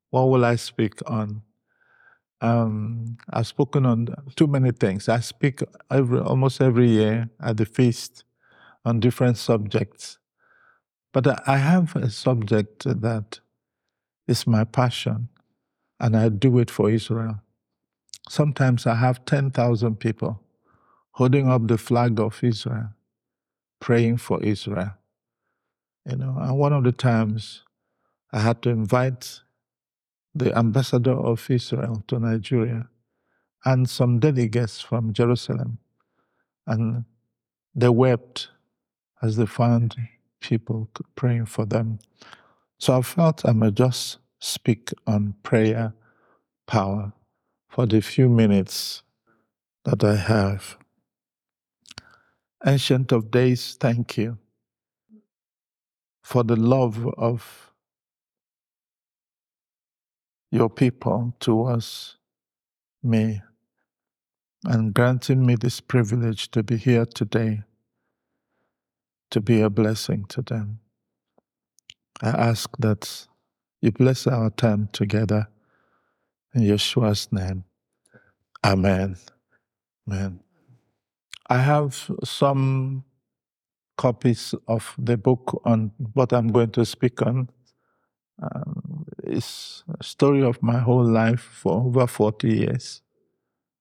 What 0.08 0.30
will 0.30 0.46
I 0.46 0.56
speak 0.56 0.94
on? 1.06 1.42
Um, 2.40 3.18
I've 3.28 3.48
spoken 3.48 3.84
on 3.84 4.14
too 4.34 4.46
many 4.46 4.70
things. 4.70 5.10
I 5.10 5.20
speak 5.20 5.60
every, 5.90 6.20
almost 6.20 6.62
every 6.62 6.88
year 6.88 7.28
at 7.42 7.58
the 7.58 7.66
feast 7.66 8.24
on 8.86 8.98
different 8.98 9.36
subjects. 9.36 10.16
But 11.12 11.46
I 11.46 11.58
have 11.58 11.94
a 11.96 12.08
subject 12.08 12.84
that 12.84 13.40
is 14.28 14.46
my 14.46 14.64
passion, 14.64 15.28
and 15.98 16.16
I 16.16 16.28
do 16.28 16.58
it 16.58 16.70
for 16.70 16.90
Israel. 16.90 17.40
Sometimes 18.28 18.86
I 18.86 18.94
have 18.94 19.24
10,000 19.24 19.96
people 19.96 20.42
holding 21.12 21.48
up 21.48 21.66
the 21.66 21.78
flag 21.78 22.20
of 22.20 22.44
Israel, 22.44 22.90
praying 23.80 24.18
for 24.18 24.40
Israel. 24.42 24.92
You 26.04 26.16
know, 26.16 26.36
and 26.38 26.56
one 26.56 26.72
of 26.72 26.84
the 26.84 26.92
times 26.92 27.64
I 28.32 28.40
had 28.40 28.62
to 28.62 28.70
invite 28.70 29.40
the 30.34 30.56
ambassador 30.56 31.12
of 31.12 31.50
Israel 31.50 32.02
to 32.06 32.18
Nigeria 32.18 32.88
and 33.64 33.88
some 33.88 34.20
delegates 34.20 34.80
from 34.80 35.12
Jerusalem. 35.12 35.78
And 36.66 37.04
they 37.74 37.88
wept 37.88 38.50
as 39.22 39.36
they 39.36 39.46
found 39.46 39.96
people 40.40 40.88
praying 41.16 41.46
for 41.46 41.64
them. 41.64 41.98
So 42.78 42.98
I 42.98 43.02
felt 43.02 43.44
I 43.44 43.52
might 43.52 43.74
just 43.74 44.18
speak 44.38 44.92
on 45.06 45.34
prayer 45.42 45.94
power 46.66 47.12
for 47.68 47.86
the 47.86 48.00
few 48.00 48.28
minutes 48.28 49.02
that 49.84 50.04
I 50.04 50.16
have. 50.16 50.78
Ancient 52.64 53.12
of 53.12 53.30
Days, 53.30 53.76
thank 53.78 54.16
you 54.16 54.38
for 56.22 56.44
the 56.44 56.56
love 56.56 57.06
of 57.16 57.72
your 60.50 60.68
people 60.68 61.34
towards 61.40 62.16
me 63.02 63.42
and 64.64 64.92
granting 64.94 65.46
me 65.46 65.54
this 65.54 65.80
privilege 65.80 66.50
to 66.50 66.62
be 66.62 66.76
here 66.76 67.06
today 67.06 67.62
to 69.30 69.40
be 69.40 69.60
a 69.60 69.70
blessing 69.70 70.24
to 70.28 70.42
them. 70.42 70.80
I 72.22 72.30
ask 72.30 72.70
that 72.78 73.26
you 73.80 73.92
bless 73.92 74.26
our 74.26 74.50
time 74.50 74.88
together 74.92 75.48
in 76.54 76.62
Yeshua's 76.62 77.32
name. 77.32 77.64
Amen. 78.64 79.16
Amen. 80.08 80.40
I 81.48 81.58
have 81.58 82.10
some 82.24 83.04
copies 83.96 84.54
of 84.66 84.94
the 84.98 85.16
book 85.16 85.60
on 85.64 85.92
what 86.12 86.32
I'm 86.32 86.48
going 86.48 86.70
to 86.72 86.84
speak 86.84 87.22
on. 87.22 87.48
Um, 88.40 89.06
it's 89.24 89.84
a 90.00 90.02
story 90.02 90.42
of 90.42 90.62
my 90.62 90.78
whole 90.78 91.04
life 91.04 91.40
for 91.40 91.72
over 91.84 92.06
40 92.06 92.48
years. 92.48 93.02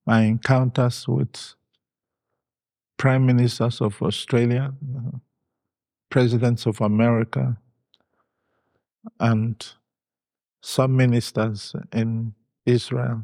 My 0.05 0.21
encounters 0.21 1.07
with 1.07 1.55
prime 2.97 3.25
ministers 3.25 3.81
of 3.81 4.01
Australia, 4.01 4.73
presidents 6.09 6.65
of 6.65 6.81
America, 6.81 7.57
and 9.19 9.65
some 10.61 10.95
ministers 10.95 11.75
in 11.93 12.33
Israel, 12.65 13.23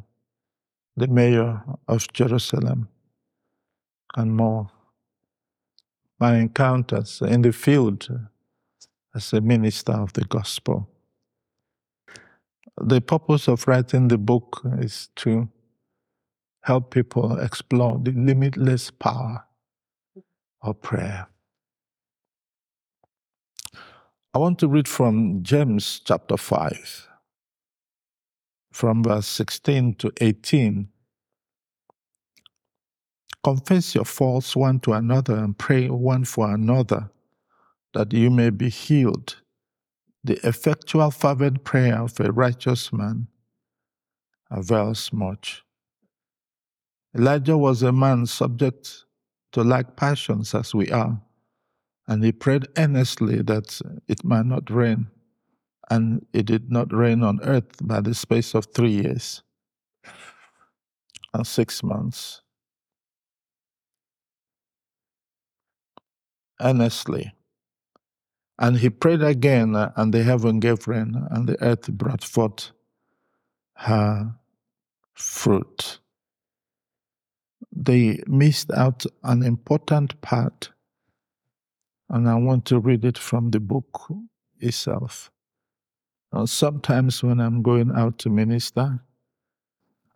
the 0.96 1.08
mayor 1.08 1.64
of 1.88 2.12
Jerusalem, 2.14 2.88
and 4.16 4.36
more. 4.36 4.70
My 6.20 6.38
encounters 6.38 7.22
in 7.22 7.42
the 7.42 7.52
field 7.52 8.08
as 9.16 9.34
a 9.34 9.42
minister 9.42 9.94
of 9.94 10.14
the 10.14 10.26
gospel. 10.26 10.88
The 12.82 13.02
purpose 13.02 13.48
of 13.48 13.68
writing 13.68 14.08
the 14.08 14.18
book 14.18 14.62
is 14.80 15.10
to 15.18 15.50
help 16.62 16.92
people 16.92 17.40
explore 17.40 18.00
the 18.02 18.12
limitless 18.12 18.90
power 18.90 19.46
of 20.62 20.82
prayer. 20.82 21.28
I 24.36 24.40
want 24.40 24.58
to 24.60 24.68
read 24.68 24.88
from 24.88 25.44
James 25.44 26.02
chapter 26.04 26.38
5, 26.38 27.08
from 28.72 29.04
verse 29.04 29.28
16 29.28 29.94
to 29.96 30.12
18. 30.22 30.90
Confess 33.44 33.94
your 33.94 34.06
faults 34.06 34.56
one 34.56 34.80
to 34.80 34.94
another 34.94 35.36
and 35.36 35.56
pray 35.56 35.88
one 35.88 36.26
for 36.26 36.52
another 36.52 37.12
that 37.94 38.12
you 38.12 38.32
may 38.32 38.50
be 38.50 38.70
healed. 38.70 39.36
The 40.24 40.40
effectual, 40.48 41.12
fervent 41.12 41.64
prayer 41.64 42.02
of 42.02 42.20
a 42.20 42.32
righteous 42.32 42.92
man 42.92 43.28
avails 44.50 45.14
much. 45.14 45.64
Elijah 47.16 47.56
was 47.56 47.84
a 47.84 47.92
man 47.92 48.26
subject 48.26 49.06
to 49.52 49.64
like 49.64 49.96
passions 49.96 50.56
as 50.56 50.74
we 50.74 50.90
are 50.90 51.22
and 52.08 52.24
he 52.24 52.32
prayed 52.32 52.68
earnestly 52.78 53.42
that 53.42 53.82
it 54.08 54.24
might 54.24 54.46
not 54.46 54.70
rain. 54.70 55.08
And 55.90 56.26
it 56.34 56.46
did 56.46 56.72
not 56.72 56.94
rain 56.94 57.24
on 57.24 57.40
earth 57.44 57.86
by 57.86 58.02
the 58.02 58.14
space 58.14 58.54
of 58.56 58.68
three 58.74 58.92
years 58.92 59.44
and 61.34 61.46
six 61.46 61.84
months. 61.84 62.42
Earnestly. 66.62 67.34
And 68.60 68.78
he 68.78 68.90
prayed 68.90 69.22
again, 69.22 69.76
and 69.76 70.14
the 70.14 70.24
heaven 70.24 70.60
gave 70.60 70.88
rain, 70.88 71.28
and 71.32 71.48
the 71.48 71.62
earth 71.62 71.92
brought 71.92 72.24
forth 72.24 72.72
her 73.76 74.36
fruit. 75.14 76.00
They 77.76 78.22
missed 78.28 78.72
out 78.72 79.06
an 79.24 79.44
important 79.44 80.22
part 80.22 80.73
and 82.10 82.30
I 82.30 82.36
want 82.36 82.66
to 82.66 82.80
read 82.80 83.06
it 83.06 83.18
from 83.18 83.52
the 83.52 83.60
book 83.60 84.12
itself. 84.60 85.32
Now, 86.32 86.46
sometimes 86.46 87.24
when 87.24 87.40
I'm 87.40 87.62
going 87.62 87.92
out 87.96 88.18
to 88.20 88.30
minister, 88.30 89.00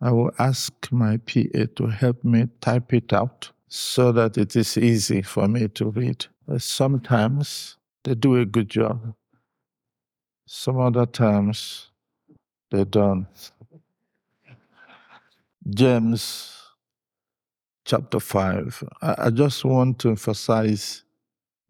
I 0.00 0.12
will 0.12 0.30
ask 0.38 0.72
my 0.90 1.16
PA 1.16 1.66
to 1.76 1.86
help 1.86 2.24
me 2.24 2.48
type 2.60 2.92
it 2.92 3.12
out 3.12 3.50
so 3.68 4.12
that 4.12 4.38
it 4.38 4.56
is 4.56 4.76
easy 4.78 5.22
for 5.22 5.48
me 5.48 5.68
to 5.68 5.90
read. 5.90 6.26
Sometimes 6.58 7.76
they 8.04 8.14
do 8.14 8.36
a 8.36 8.46
good 8.46 8.68
job. 8.68 9.14
Some 10.46 10.80
other 10.80 11.04
times 11.04 11.90
they 12.70 12.84
don't. 12.84 13.26
James 15.68 16.54
chapter 17.84 18.20
5. 18.20 18.84
I, 19.02 19.30
just 19.30 19.64
want 19.64 19.98
to 20.00 20.10
emphasize 20.10 21.04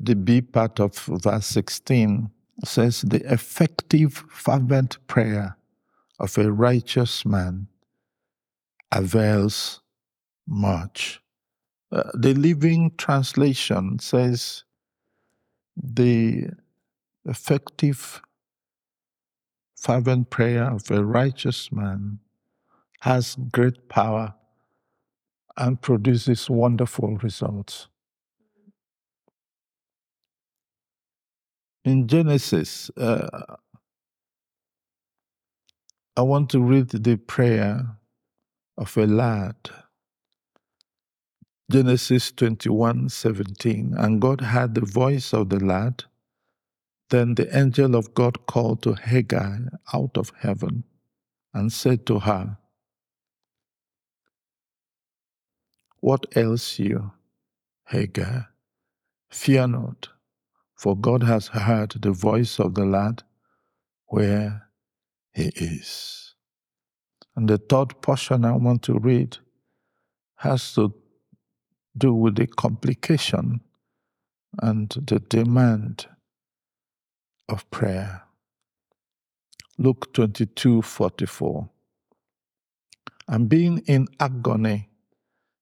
the 0.00 0.14
B 0.14 0.40
part 0.40 0.80
of 0.80 0.96
verse 0.98 1.46
16. 1.46 2.30
Says, 2.64 3.02
The 3.02 3.22
effective, 3.32 4.24
fervent 4.30 4.98
prayer 5.06 5.56
of 6.18 6.36
a 6.38 6.50
righteous 6.50 7.24
man 7.24 7.68
avails 8.90 9.80
much. 10.46 11.20
Uh, 11.92 12.10
the 12.14 12.34
Living 12.34 12.92
Translation 12.98 13.98
says, 14.00 14.64
The 15.76 16.48
effective, 17.24 18.20
fervent 19.76 20.30
prayer 20.30 20.64
of 20.64 20.90
a 20.90 21.04
righteous 21.04 21.70
man 21.70 22.18
has 23.00 23.36
great 23.52 23.88
power 23.88 24.34
and 25.56 25.80
produces 25.80 26.50
wonderful 26.50 27.16
results. 27.18 27.88
In 31.85 32.06
Genesis, 32.06 32.90
uh, 32.97 33.56
I 36.16 36.23
want 36.23 36.50
to 36.50 36.61
read 36.61 36.90
the 36.90 37.16
prayer 37.16 37.97
of 38.76 38.97
a 38.97 39.06
lad. 39.06 39.56
Genesis 41.70 42.32
21 42.32 43.08
17. 43.08 43.94
And 43.97 44.20
God 44.20 44.40
heard 44.40 44.75
the 44.75 44.80
voice 44.80 45.35
of 45.35 45.50
the 45.50 45.64
lad. 45.64 46.04
Then 47.11 47.35
the 47.35 47.56
angel 47.56 47.94
of 47.94 48.14
God 48.14 48.47
called 48.47 48.82
to 48.82 48.94
Hagar 48.94 49.61
out 49.92 50.16
of 50.16 50.32
heaven 50.40 50.85
and 51.54 51.73
said 51.73 52.06
to 52.06 52.20
her, 52.20 52.58
What 56.00 56.26
ails 56.37 56.78
you, 56.78 57.12
Hagar? 57.87 58.49
Fear 59.30 59.68
not, 59.68 60.08
for 60.78 60.97
God 60.97 61.25
has 61.25 61.49
heard 61.49 61.90
the 62.00 62.12
voice 62.12 62.61
of 62.61 62.75
the 62.75 62.85
lad 62.85 63.25
where 64.06 64.68
he 65.35 65.50
is. 65.56 66.37
And 67.35 67.49
the 67.49 67.58
third 67.58 68.00
portion 68.00 68.44
I 68.44 68.52
want 68.52 68.82
to 68.85 68.97
read 68.97 69.38
has 70.37 70.73
to 70.75 70.94
do 71.97 72.14
with 72.14 72.37
the 72.37 72.47
complication 72.47 73.61
and 74.62 74.88
the 74.90 75.18
demand 75.18 76.06
of 77.49 77.68
prayer. 77.73 78.23
Luke 79.78 80.12
22 80.12 80.82
44. 80.82 81.68
And 83.26 83.49
being 83.49 83.78
in 83.87 84.06
agony, 84.20 84.90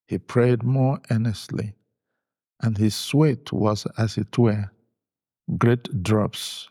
he 0.07 0.19
prayed 0.19 0.63
more 0.63 1.01
earnestly, 1.11 1.73
and 2.61 2.77
his 2.77 2.95
sweat 2.95 3.51
was, 3.51 3.87
as 3.99 4.19
it 4.19 4.37
were, 4.39 4.71
great 5.59 6.03
drops 6.03 6.69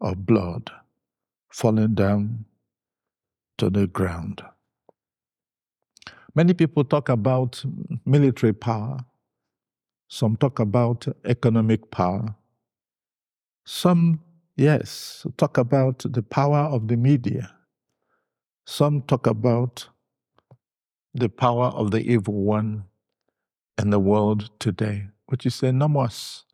of 0.00 0.24
blood 0.24 0.70
falling 1.50 1.94
down 1.94 2.44
to 3.58 3.68
the 3.68 3.86
ground. 3.86 4.42
Many 6.34 6.54
people 6.54 6.84
talk 6.84 7.08
about 7.08 7.64
military 8.06 8.52
power. 8.52 8.98
Some 10.08 10.36
talk 10.36 10.58
about 10.58 11.06
economic 11.24 11.90
power. 11.90 12.34
Some, 13.64 14.20
yes, 14.56 15.26
talk 15.36 15.58
about 15.58 16.04
the 16.08 16.22
power 16.22 16.60
of 16.60 16.88
the 16.88 16.96
media. 16.96 17.52
Some 18.66 19.02
talk 19.02 19.26
about 19.26 19.88
the 21.14 21.28
power 21.28 21.66
of 21.66 21.90
the 21.90 22.00
evil 22.00 22.34
one 22.34 22.84
in 23.76 23.90
the 23.90 23.98
world 23.98 24.50
today, 24.58 25.08
which 25.26 25.44
is 25.44 25.62
enormous. 25.62 26.44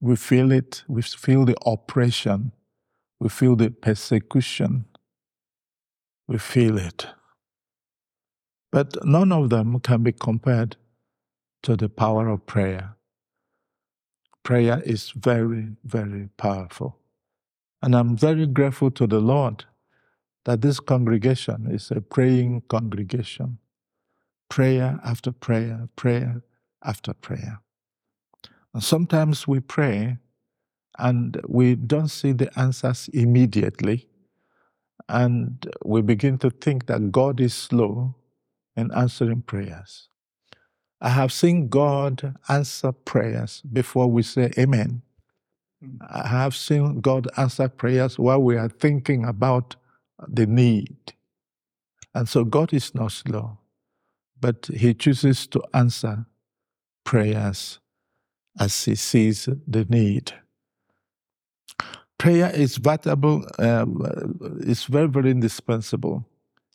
We 0.00 0.16
feel 0.16 0.50
it, 0.52 0.82
we 0.88 1.02
feel 1.02 1.44
the 1.44 1.56
oppression, 1.66 2.52
we 3.18 3.28
feel 3.28 3.56
the 3.56 3.70
persecution, 3.70 4.86
we 6.26 6.38
feel 6.38 6.78
it. 6.78 7.06
But 8.72 9.04
none 9.04 9.32
of 9.32 9.50
them 9.50 9.80
can 9.80 10.02
be 10.02 10.12
compared 10.12 10.76
to 11.62 11.76
the 11.76 11.88
power 11.88 12.28
of 12.28 12.46
prayer. 12.46 12.96
Prayer 14.42 14.80
is 14.84 15.10
very, 15.10 15.68
very 15.84 16.28
powerful. 16.36 16.98
And 17.82 17.94
I'm 17.94 18.16
very 18.16 18.46
grateful 18.46 18.90
to 18.92 19.06
the 19.06 19.20
Lord 19.20 19.64
that 20.44 20.62
this 20.62 20.80
congregation 20.80 21.68
is 21.70 21.90
a 21.90 22.00
praying 22.00 22.62
congregation. 22.68 23.58
Prayer 24.48 24.98
after 25.04 25.32
prayer, 25.32 25.88
prayer 25.96 26.42
after 26.82 27.12
prayer. 27.14 27.60
And 28.74 28.82
sometimes 28.82 29.48
we 29.48 29.60
pray 29.60 30.18
and 30.98 31.40
we 31.48 31.74
don't 31.74 32.08
see 32.08 32.32
the 32.32 32.56
answers 32.58 33.08
immediately. 33.12 34.08
And 35.08 35.66
we 35.84 36.02
begin 36.02 36.38
to 36.38 36.50
think 36.50 36.86
that 36.86 37.10
God 37.10 37.40
is 37.40 37.54
slow 37.54 38.14
in 38.76 38.92
answering 38.92 39.42
prayers. 39.42 40.08
I 41.00 41.08
have 41.08 41.32
seen 41.32 41.68
God 41.68 42.36
answer 42.48 42.92
prayers 42.92 43.62
before 43.72 44.06
we 44.06 44.22
say 44.22 44.52
amen. 44.58 45.02
Hmm. 45.82 45.96
I 46.08 46.28
have 46.28 46.54
seen 46.54 47.00
God 47.00 47.26
answer 47.36 47.68
prayers 47.68 48.18
while 48.18 48.42
we 48.42 48.56
are 48.56 48.68
thinking 48.68 49.24
about 49.24 49.76
the 50.28 50.46
need. 50.46 51.14
And 52.14 52.28
so 52.28 52.44
God 52.44 52.72
is 52.74 52.94
not 52.94 53.12
slow, 53.12 53.58
but 54.38 54.68
He 54.74 54.92
chooses 54.94 55.46
to 55.48 55.62
answer 55.72 56.26
prayers 57.04 57.80
as 58.58 58.84
He 58.84 58.94
sees 58.94 59.48
the 59.66 59.84
need. 59.84 60.32
Prayer 62.18 62.50
is 62.54 62.76
vital, 62.76 63.46
um, 63.58 64.38
it's 64.60 64.84
very, 64.84 65.08
very 65.08 65.30
indispensable. 65.30 66.26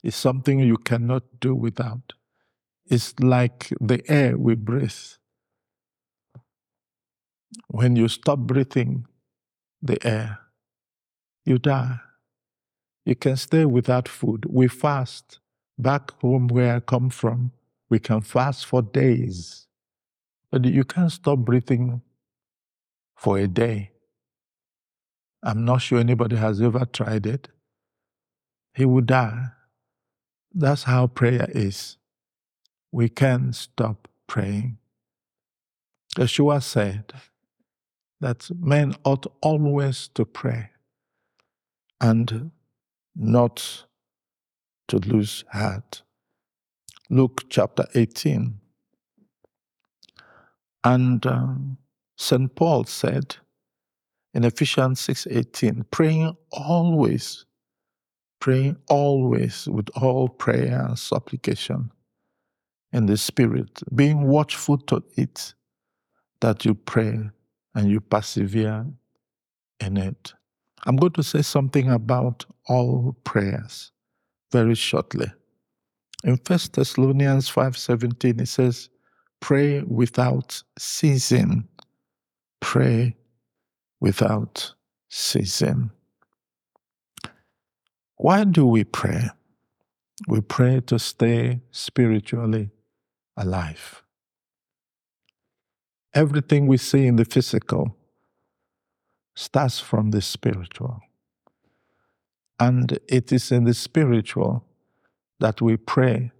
It's 0.04 0.18
something 0.18 0.60
you 0.60 0.78
cannot 0.78 1.24
do 1.40 1.54
without. 1.56 2.14
It's 2.88 3.20
like 3.20 3.74
the 3.82 4.02
air 4.12 4.38
we 4.38 4.56
breathe. 4.56 4.94
When 7.68 7.96
you 7.96 8.08
stop 8.08 8.40
breathing 8.40 9.08
the 9.82 10.06
air, 10.06 10.40
you 11.46 11.58
die. 11.60 12.00
You 13.06 13.16
can 13.16 13.38
stay 13.38 13.66
without 13.66 14.08
food. 14.08 14.46
We 14.50 14.68
fast. 14.68 15.40
Back 15.78 16.12
home 16.22 16.48
where 16.48 16.78
I 16.78 16.80
come 16.80 17.10
from, 17.10 17.52
we 17.90 18.00
can 18.00 18.22
fast 18.22 18.66
for 18.66 18.82
days. 18.82 19.65
But 20.56 20.64
you 20.64 20.86
can't 20.86 21.12
stop 21.12 21.40
breathing 21.40 22.02
for 23.18 23.38
a 23.38 23.46
day. 23.46 23.92
I'm 25.44 25.66
not 25.66 25.80
sure 25.80 26.00
anybody 26.00 26.38
has 26.38 26.62
ever 26.62 26.86
tried 26.86 27.26
it. 27.26 27.50
He 28.74 28.86
would 28.86 29.08
die. 29.08 29.48
That's 30.54 30.84
how 30.84 31.08
prayer 31.08 31.50
is. 31.50 31.98
We 32.94 33.10
can't 33.10 33.54
stop 33.54 34.08
praying. 34.28 34.78
Yeshua 36.16 36.64
said 36.64 37.12
that 38.22 38.50
men 38.58 38.96
ought 39.04 39.26
always 39.42 40.08
to 40.14 40.24
pray 40.24 40.70
and 42.00 42.52
not 43.14 43.84
to 44.88 45.00
lose 45.00 45.44
heart. 45.52 46.04
Luke 47.10 47.44
chapter 47.50 47.88
18. 47.94 48.62
And 50.86 51.26
um, 51.26 51.78
St. 52.18 52.56
Paul 52.56 52.86
said 52.86 53.36
in 54.36 54.44
Ephesians 54.44 55.02
6:18, 55.02 55.90
praying 55.90 56.38
always, 56.52 57.46
praying 58.40 58.78
always 58.88 59.68
with 59.68 59.90
all 59.96 60.30
prayer 60.30 60.86
and 60.88 60.98
supplication 60.98 61.92
in 62.94 63.08
the 63.08 63.18
Spirit, 63.18 63.82
being 63.96 64.28
watchful 64.28 64.78
to 64.78 65.04
it 65.18 65.56
that 66.42 66.64
you 66.66 66.76
pray 66.76 67.20
and 67.74 67.90
you 67.90 68.00
persevere 68.00 68.86
in 69.80 69.98
it. 69.98 70.34
I'm 70.86 70.98
going 70.98 71.14
to 71.14 71.24
say 71.24 71.42
something 71.42 71.90
about 71.90 72.46
all 72.68 73.18
prayers 73.24 73.92
very 74.52 74.76
shortly. 74.76 75.32
In 76.24 76.38
1 76.48 76.60
Thessalonians 76.74 77.50
5:17 77.50 78.42
it 78.42 78.48
says, 78.48 78.90
"Pray 79.48 79.84
without 79.84 80.64
ceasing. 80.76 81.68
Pray 82.60 83.16
without 84.00 84.74
ceasing." 85.08 85.92
Why 88.16 88.44
do 88.44 88.66
we 88.66 88.84
pray? 88.84 89.30
We 90.28 90.42
pray 90.42 90.82
to 90.88 90.98
stay 90.98 91.62
spiritually 91.70 92.72
alive. 93.38 94.04
Everything 96.16 96.66
we 96.66 96.78
see 96.78 97.06
in 97.06 97.18
the 97.18 97.26
physical 97.26 97.96
starts 99.36 99.80
from 99.80 100.10
the 100.10 100.22
spiritual. 100.22 101.02
And 102.58 102.98
it 103.08 103.32
is 103.32 103.52
in 103.52 103.66
the 103.66 103.76
spiritual 103.76 104.66
that 105.40 105.62
we 105.62 105.78
pray 105.78 106.32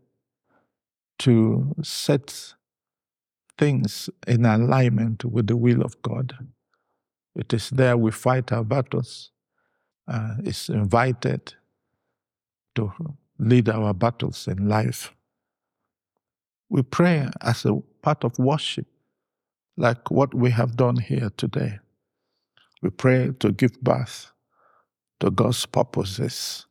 to 1.20 1.76
set 1.84 2.56
things 3.58 4.10
in 4.28 4.46
alignment 4.46 5.26
with 5.26 5.48
the 5.48 5.56
will 5.58 5.82
of 5.82 6.02
God. 6.02 6.34
It 7.36 7.54
is 7.54 7.70
there 7.70 7.98
we 7.98 8.12
fight 8.12 8.52
our 8.52 8.64
battles. 8.64 9.32
Uh, 10.08 10.36
it's 10.44 10.70
invited 10.70 11.54
to 12.76 12.92
lead 13.40 13.70
our 13.70 13.94
battles 13.94 14.48
in 14.48 14.70
life. 14.70 15.14
We 16.70 16.82
pray 16.84 17.30
as 17.42 17.66
a 17.66 17.80
part 18.02 18.24
of 18.24 18.38
worship, 18.40 18.88
like 19.78 20.10
what 20.12 20.34
we 20.34 20.52
have 20.52 20.76
done 20.76 20.98
here 20.98 21.30
today. 21.38 21.80
We 22.82 22.90
pray 22.90 23.32
to 23.40 23.52
give 23.52 23.82
birth 23.82 24.32
to 25.20 25.32
God's 25.32 25.66
purposes. 25.66 26.66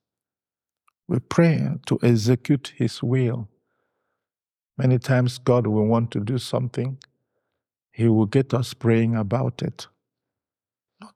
We 1.08 1.18
pray 1.18 1.68
to 1.86 1.98
execute 2.02 2.72
His 2.76 3.02
will. 3.02 3.48
Many 4.76 4.98
times, 4.98 5.38
God 5.38 5.66
will 5.66 5.86
want 5.86 6.10
to 6.12 6.20
do 6.20 6.38
something, 6.38 6.98
He 7.92 8.08
will 8.08 8.26
get 8.26 8.52
us 8.52 8.74
praying 8.74 9.14
about 9.14 9.62
it. 9.62 9.86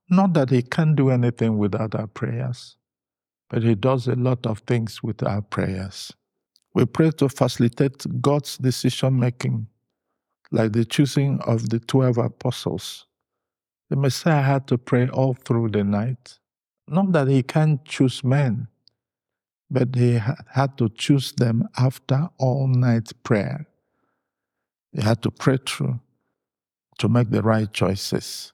Not 0.08 0.32
that 0.34 0.50
He 0.50 0.62
can't 0.62 0.94
do 0.94 1.10
anything 1.10 1.58
without 1.58 1.94
our 1.94 2.06
prayers, 2.06 2.76
but 3.50 3.62
He 3.62 3.74
does 3.74 4.06
a 4.06 4.14
lot 4.14 4.46
of 4.46 4.60
things 4.60 5.02
with 5.02 5.22
our 5.22 5.42
prayers. 5.42 6.12
We 6.74 6.84
pray 6.84 7.10
to 7.12 7.28
facilitate 7.28 8.06
God's 8.20 8.58
decision 8.58 9.18
making, 9.18 9.66
like 10.52 10.72
the 10.72 10.84
choosing 10.84 11.40
of 11.40 11.68
the 11.70 11.80
12 11.80 12.18
apostles. 12.18 13.06
The 13.90 13.96
Messiah 13.96 14.42
had 14.42 14.66
to 14.68 14.78
pray 14.78 15.08
all 15.08 15.34
through 15.34 15.70
the 15.70 15.82
night. 15.82 16.38
Not 16.86 17.12
that 17.12 17.28
He 17.28 17.42
can't 17.42 17.84
choose 17.84 18.22
men, 18.22 18.68
but 19.70 19.94
He 19.94 20.20
had 20.52 20.78
to 20.78 20.88
choose 20.88 21.32
them 21.32 21.68
after 21.76 22.28
all 22.38 22.66
night 22.66 23.12
prayer. 23.22 23.66
He 24.92 25.02
had 25.02 25.22
to 25.22 25.30
pray 25.30 25.58
through 25.66 26.00
to 26.98 27.08
make 27.08 27.30
the 27.30 27.42
right 27.42 27.72
choices. 27.72 28.52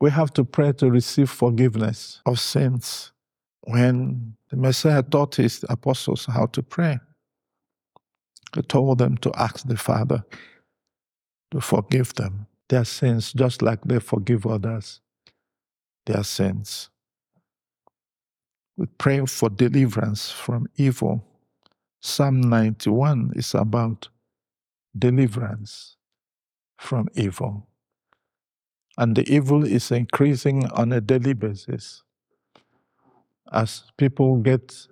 We 0.00 0.10
have 0.10 0.32
to 0.34 0.44
pray 0.44 0.72
to 0.74 0.90
receive 0.90 1.30
forgiveness 1.30 2.20
of 2.24 2.38
sins 2.40 3.12
when 3.62 4.34
the 4.50 4.56
Messiah 4.56 5.02
taught 5.02 5.36
his 5.36 5.64
apostles 5.68 6.26
how 6.26 6.46
to 6.46 6.62
pray. 6.62 6.98
He 8.54 8.62
told 8.62 8.98
them 8.98 9.18
to 9.18 9.32
ask 9.36 9.66
the 9.66 9.76
Father 9.76 10.24
to 11.50 11.60
forgive 11.60 12.14
them 12.14 12.46
their 12.68 12.84
sins, 12.84 13.32
just 13.32 13.62
like 13.62 13.82
they 13.84 13.98
forgive 13.98 14.46
others 14.46 15.00
their 16.06 16.24
sins. 16.24 16.90
We 18.78 18.86
pray 18.86 19.26
for 19.26 19.50
deliverance 19.50 20.30
from 20.30 20.68
evil. 20.76 21.24
Psalm 22.00 22.40
91 22.40 23.32
is 23.34 23.52
about 23.52 24.08
deliverance 24.96 25.96
from 26.76 27.08
evil. 27.16 27.66
And 28.96 29.16
the 29.16 29.28
evil 29.28 29.64
is 29.64 29.90
increasing 29.90 30.66
on 30.68 30.92
a 30.92 31.00
daily 31.00 31.32
basis 31.32 32.04
as 33.52 33.82
people 33.96 34.36
get 34.36 34.86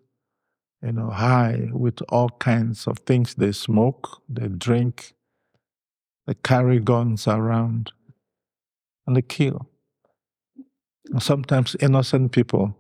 you 0.83 0.93
know 0.93 1.11
high 1.11 1.69
with 1.73 2.03
all 2.09 2.31
kinds 2.31 2.87
of 2.87 2.99
things 3.01 3.35
they 3.35 3.53
smoke 3.53 4.23
they 4.29 4.49
drink 4.49 5.15
they 6.27 6.35
carry 6.43 6.79
guns 6.81 7.27
around 7.29 7.93
and 9.07 9.17
they 9.17 9.23
kill 9.23 9.69
and 11.11 11.23
sometimes 11.23 11.77
innocent 11.81 12.33
people 12.33 12.77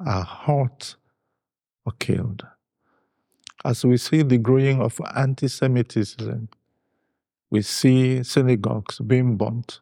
are 0.00 0.24
hurt 0.24 0.96
or 1.84 1.92
killed 1.98 2.46
as 3.64 3.84
we 3.84 3.96
see 3.96 4.22
the 4.22 4.38
growing 4.38 4.80
of 4.80 5.00
anti-semitism 5.14 6.48
we 7.50 7.62
see 7.62 8.22
synagogues 8.22 8.98
being 9.00 9.36
burnt 9.36 9.80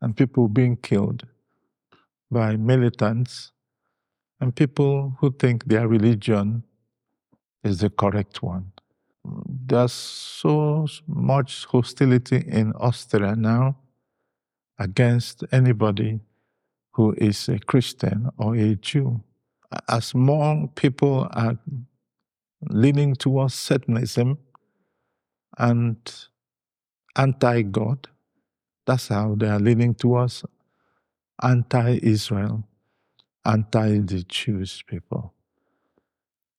and 0.00 0.16
people 0.16 0.48
being 0.48 0.76
killed 0.76 1.26
by 2.30 2.56
militants 2.56 3.52
and 4.40 4.54
people 4.54 5.16
who 5.20 5.32
think 5.32 5.64
their 5.64 5.88
religion 5.88 6.62
is 7.62 7.78
the 7.78 7.88
correct 7.88 8.42
one. 8.42 8.72
There's 9.24 9.92
so 9.92 10.86
much 11.06 11.64
hostility 11.64 12.44
in 12.46 12.72
Austria 12.74 13.34
now 13.34 13.78
against 14.78 15.44
anybody 15.50 16.20
who 16.94 17.14
is 17.18 17.48
a 17.48 17.58
Christian 17.58 18.30
or 18.38 18.56
a 18.56 18.74
Jew. 18.76 19.22
As 19.88 20.14
more 20.14 20.68
people 20.74 21.28
are 21.32 21.58
leaning 22.70 23.14
towards 23.14 23.54
Satanism 23.54 24.38
and 25.58 25.96
anti 27.16 27.62
God, 27.62 28.08
that's 28.86 29.08
how 29.08 29.34
they 29.36 29.48
are 29.48 29.58
leaning 29.58 29.94
towards 29.94 30.44
anti 31.42 31.98
Israel 32.02 32.64
anti 33.44 33.98
the 33.98 34.22
Jewish 34.22 34.84
people. 34.86 35.34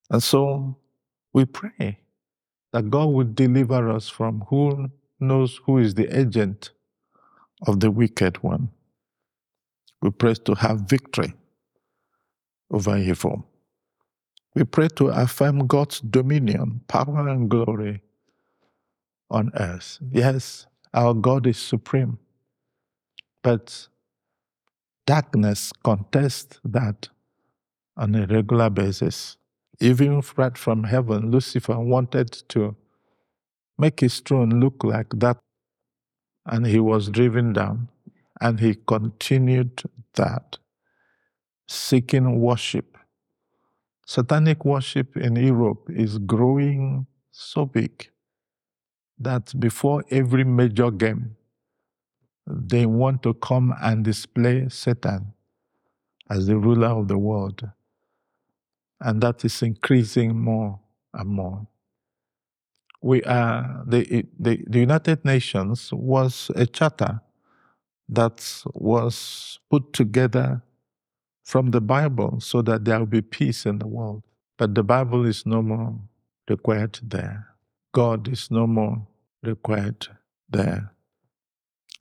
And 0.09 0.21
so 0.21 0.77
we 1.33 1.45
pray 1.45 1.99
that 2.71 2.89
God 2.89 3.07
would 3.07 3.35
deliver 3.35 3.89
us 3.89 4.07
from 4.09 4.41
who 4.49 4.89
knows 5.19 5.59
who 5.65 5.79
is 5.79 5.95
the 5.95 6.07
agent 6.17 6.71
of 7.65 7.79
the 7.79 7.89
wicked 7.89 8.43
one. 8.43 8.69
We 10.01 10.11
pray 10.11 10.35
to 10.35 10.55
have 10.55 10.81
victory 10.81 11.33
over 12.71 12.97
evil. 12.97 13.45
We 14.55 14.63
pray 14.63 14.87
to 14.95 15.07
affirm 15.07 15.67
God's 15.67 15.99
dominion, 15.99 16.81
power, 16.87 17.27
and 17.27 17.49
glory 17.49 18.01
on 19.29 19.51
earth. 19.55 19.99
Yes, 20.11 20.67
our 20.93 21.13
God 21.13 21.47
is 21.47 21.57
supreme, 21.57 22.19
but 23.43 23.87
darkness 25.05 25.73
contests 25.83 26.59
that 26.63 27.09
on 27.97 28.15
a 28.15 28.25
regular 28.27 28.69
basis. 28.69 29.37
Even 29.81 30.21
right 30.37 30.57
from 30.57 30.85
heaven, 30.85 31.31
Lucifer 31.31 31.77
wanted 31.77 32.31
to 32.49 32.75
make 33.77 33.99
his 33.99 34.19
throne 34.21 34.61
look 34.61 34.83
like 34.85 35.09
that, 35.19 35.37
and 36.45 36.65
he 36.65 36.79
was 36.79 37.09
driven 37.09 37.51
down, 37.51 37.89
and 38.41 38.59
he 38.59 38.75
continued 38.75 39.83
that, 40.15 40.57
seeking 41.67 42.39
worship. 42.39 42.97
Satanic 44.05 44.65
worship 44.65 45.17
in 45.17 45.35
Europe 45.35 45.89
is 45.89 46.17
growing 46.19 47.07
so 47.31 47.65
big 47.65 48.09
that 49.17 49.57
before 49.59 50.03
every 50.11 50.43
major 50.43 50.91
game, 50.91 51.35
they 52.45 52.85
want 52.85 53.23
to 53.23 53.33
come 53.35 53.73
and 53.81 54.03
display 54.03 54.67
Satan 54.69 55.33
as 56.29 56.47
the 56.47 56.57
ruler 56.57 56.87
of 56.87 57.07
the 57.07 57.17
world. 57.17 57.67
And 59.01 59.21
that 59.21 59.43
is 59.43 59.61
increasing 59.61 60.37
more 60.37 60.79
and 61.13 61.29
more. 61.29 61.67
We 63.01 63.23
are, 63.23 63.83
the, 63.87 64.25
the, 64.39 64.63
the 64.67 64.79
United 64.79 65.25
Nations 65.25 65.91
was 65.93 66.51
a 66.55 66.65
charter 66.65 67.21
that 68.09 68.63
was 68.73 69.59
put 69.69 69.93
together 69.93 70.61
from 71.43 71.71
the 71.71 71.81
Bible 71.81 72.39
so 72.39 72.61
that 72.61 72.85
there 72.85 72.99
will 72.99 73.05
be 73.05 73.21
peace 73.21 73.65
in 73.65 73.79
the 73.79 73.87
world. 73.87 74.23
But 74.57 74.75
the 74.75 74.83
Bible 74.83 75.25
is 75.25 75.45
no 75.45 75.61
more 75.61 75.95
required 76.49 76.99
there. 77.01 77.47
God 77.93 78.27
is 78.27 78.49
no 78.51 78.67
more 78.67 79.07
required 79.43 80.07
there. 80.49 80.91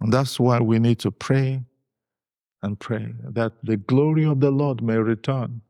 And 0.00 0.12
that's 0.12 0.38
why 0.40 0.60
we 0.60 0.78
need 0.78 0.98
to 1.00 1.10
pray 1.10 1.62
and 2.62 2.78
pray 2.80 3.14
that 3.22 3.52
the 3.62 3.76
glory 3.76 4.24
of 4.24 4.40
the 4.40 4.50
Lord 4.50 4.82
may 4.82 4.96
return 4.96 5.60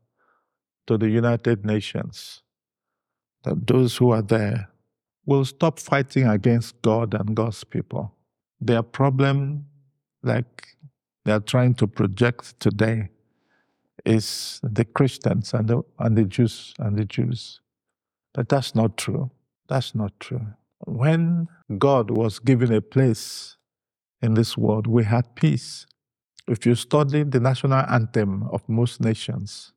to 0.87 0.97
the 0.97 1.09
United 1.09 1.65
Nations, 1.65 2.41
that 3.43 3.67
those 3.67 3.97
who 3.97 4.11
are 4.11 4.21
there 4.21 4.69
will 5.25 5.45
stop 5.45 5.79
fighting 5.79 6.27
against 6.27 6.81
God 6.81 7.13
and 7.13 7.35
God's 7.35 7.63
people. 7.63 8.15
Their 8.61 8.83
problem, 8.83 9.65
like 10.25 10.77
they 11.23 11.31
are 11.31 11.39
trying 11.39 11.75
to 11.75 11.87
project 11.87 12.59
today, 12.59 13.09
is 14.05 14.59
the 14.63 14.85
Christians 14.85 15.53
and 15.53 15.67
the, 15.67 15.81
and 15.99 16.17
the 16.17 16.25
Jews 16.25 16.73
and 16.79 16.97
the 16.97 17.05
Jews. 17.05 17.61
But 18.33 18.49
that's 18.49 18.75
not 18.75 18.97
true. 18.97 19.31
That's 19.67 19.95
not 19.95 20.19
true. 20.19 20.45
When 20.85 21.47
God 21.77 22.11
was 22.11 22.39
given 22.39 22.73
a 22.73 22.81
place 22.81 23.57
in 24.21 24.35
this 24.35 24.57
world, 24.57 24.87
we 24.87 25.03
had 25.05 25.35
peace. 25.35 25.87
If 26.47 26.65
you 26.65 26.75
study 26.75 27.23
the 27.23 27.39
national 27.39 27.73
anthem 27.73 28.43
of 28.51 28.67
most 28.69 29.01
nations, 29.01 29.73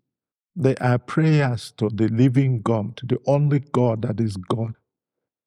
They 0.61 0.74
are 0.76 0.98
prayers 0.98 1.72
to 1.76 1.88
the 1.88 2.08
living 2.08 2.62
God, 2.62 2.96
to 2.96 3.06
the 3.06 3.20
only 3.26 3.61
God 3.61 4.02
that 4.02 4.18
is 4.20 4.37
God, 4.37 4.74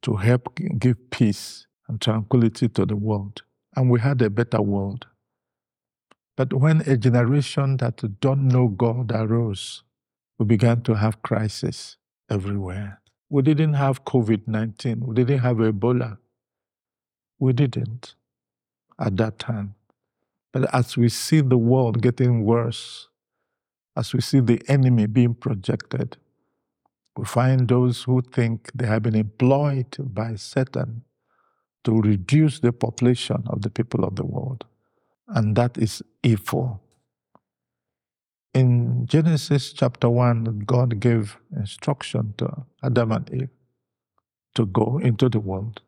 to 0.02 0.16
help 0.16 0.58
give 0.78 1.10
peace 1.10 1.66
and 1.86 2.00
tranquility 2.00 2.68
to 2.70 2.86
the 2.86 2.96
world. 2.96 3.42
And 3.74 3.90
we 3.90 4.00
had 4.00 4.20
a 4.22 4.30
better 4.30 4.60
world. 4.60 5.06
But 6.36 6.52
when 6.52 6.80
a 6.82 6.96
generation 6.96 7.76
that 7.78 8.20
don't 8.20 8.48
know 8.48 8.68
God 8.68 9.12
arose, 9.12 9.82
we 10.38 10.46
began 10.46 10.82
to 10.82 10.94
have 10.94 11.22
crisis 11.22 11.96
everywhere. 12.30 13.00
We 13.28 13.42
didn't 13.42 13.74
have 13.74 14.04
COVID 14.04 14.48
19. 14.48 15.06
We 15.06 15.14
didn't 15.14 15.38
have 15.38 15.56
Ebola. 15.56 16.18
We 17.38 17.52
didn't 17.52 18.14
at 18.98 19.16
that 19.16 19.38
time. 19.38 19.74
But 20.52 20.72
as 20.74 20.96
we 20.96 21.08
see 21.08 21.40
the 21.40 21.58
world 21.58 22.02
getting 22.02 22.44
worse, 22.44 23.08
as 23.96 24.12
we 24.12 24.20
see 24.20 24.40
the 24.40 24.60
enemy 24.68 25.06
being 25.06 25.34
projected, 25.34 26.16
we 27.16 27.24
find 27.24 27.68
those 27.68 28.02
who 28.04 28.22
think 28.22 28.70
they 28.74 28.86
have 28.86 29.02
been 29.02 29.14
employed 29.14 29.96
by 29.98 30.36
Satan 30.36 31.04
to 31.84 32.00
reduce 32.00 32.60
the 32.60 32.72
population 32.72 33.42
of 33.46 33.62
the 33.62 33.70
people 33.70 34.04
of 34.04 34.16
the 34.16 34.24
world. 34.24 34.64
And 35.28 35.56
that 35.56 35.78
is 35.78 36.02
evil. 36.22 36.80
In 38.54 39.06
Genesis 39.06 39.72
chapter 39.72 40.10
1, 40.10 40.64
God 40.66 41.00
gave 41.00 41.38
instruction 41.56 42.34
to 42.38 42.66
Adam 42.82 43.12
and 43.12 43.30
Eve 43.32 43.48
to 44.54 44.66
go 44.66 44.98
into 45.02 45.28
the 45.28 45.40
world 45.40 45.80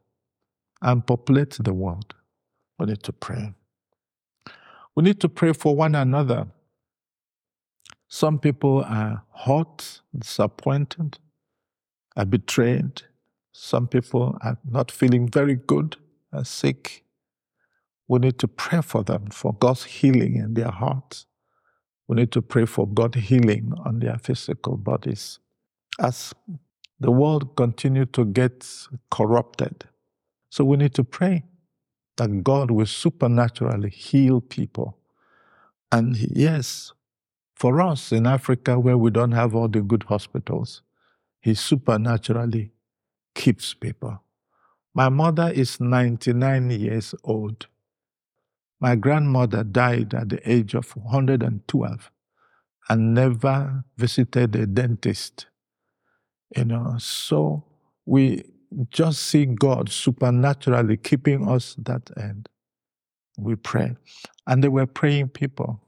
and 0.81 1.07
populate 1.07 1.59
the 1.61 1.75
world. 1.75 2.15
We 2.79 2.87
need 2.87 3.03
to 3.03 3.13
pray. 3.13 3.55
We 4.95 5.03
need 5.03 5.21
to 5.21 5.29
pray 5.29 5.53
for 5.53 5.77
one 5.77 5.95
another. 5.95 6.47
Some 8.09 8.39
people 8.39 8.85
are 8.85 9.25
hurt, 9.35 10.01
disappointed, 10.17 11.19
are 12.17 12.25
betrayed. 12.25 13.03
Some 13.57 13.87
people 13.87 14.37
are 14.43 14.59
not 14.69 14.91
feeling 14.91 15.29
very 15.29 15.55
good, 15.55 15.97
are 16.33 16.45
sick. 16.45 17.05
We 18.09 18.19
need 18.19 18.37
to 18.41 18.49
pray 18.49 18.83
for 18.83 19.05
them 19.05 19.31
for 19.31 19.55
God's 19.55 19.85
healing 19.85 20.35
in 20.35 20.55
their 20.55 20.73
hearts. 20.73 21.27
We 22.09 22.17
need 22.17 22.33
to 22.33 22.43
pray 22.43 22.65
for 22.65 22.89
God 22.89 23.15
healing 23.15 23.73
on 23.85 24.01
their 24.01 24.19
physical 24.19 24.77
bodies. 24.77 25.39
As 26.01 26.35
the 26.99 27.13
world 27.13 27.55
continues 27.55 28.09
to 28.15 28.25
get 28.25 28.67
corrupted, 29.13 29.85
so 30.51 30.65
we 30.65 30.77
need 30.77 30.95
to 30.95 31.05
pray 31.05 31.45
that 32.17 32.43
God 32.43 32.73
will 32.73 32.87
supernaturally 32.87 33.91
heal 33.91 34.41
people. 34.41 34.99
And 35.93 36.17
yes, 36.17 36.93
for 37.55 37.81
us 37.81 38.11
in 38.11 38.27
Africa, 38.27 38.81
where 38.81 38.99
we 38.99 39.13
don't 39.13 39.33
have 39.33 39.55
all 39.55 39.69
the 39.69 39.81
good 39.81 40.03
hospitals, 40.03 40.83
He 41.41 41.55
supernaturally 41.55 42.73
keeps 43.35 43.75
people. 43.75 44.23
My 44.95 45.09
mother 45.09 45.51
is 45.55 45.81
99 45.81 46.71
years 46.71 47.15
old. 47.25 47.67
My 48.81 48.95
grandmother 48.95 49.65
died 49.65 50.15
at 50.15 50.29
the 50.29 50.51
age 50.51 50.75
of 50.75 50.91
112 50.97 52.11
and 52.89 53.15
never 53.15 53.85
visited 53.97 54.55
a 54.55 54.67
dentist. 54.67 55.47
You 56.57 56.67
know, 56.67 56.97
so 56.99 57.65
we 58.07 58.45
just 58.91 59.23
see 59.23 59.47
God 59.47 59.89
supernaturally 59.89 60.97
keeping 60.97 61.49
us 61.49 61.75
that 61.79 62.11
end. 62.17 62.49
We 63.39 63.57
pray. 63.57 63.97
And 64.47 64.63
they 64.63 64.69
were 64.69 64.87
praying 64.87 65.31
people. 65.31 65.81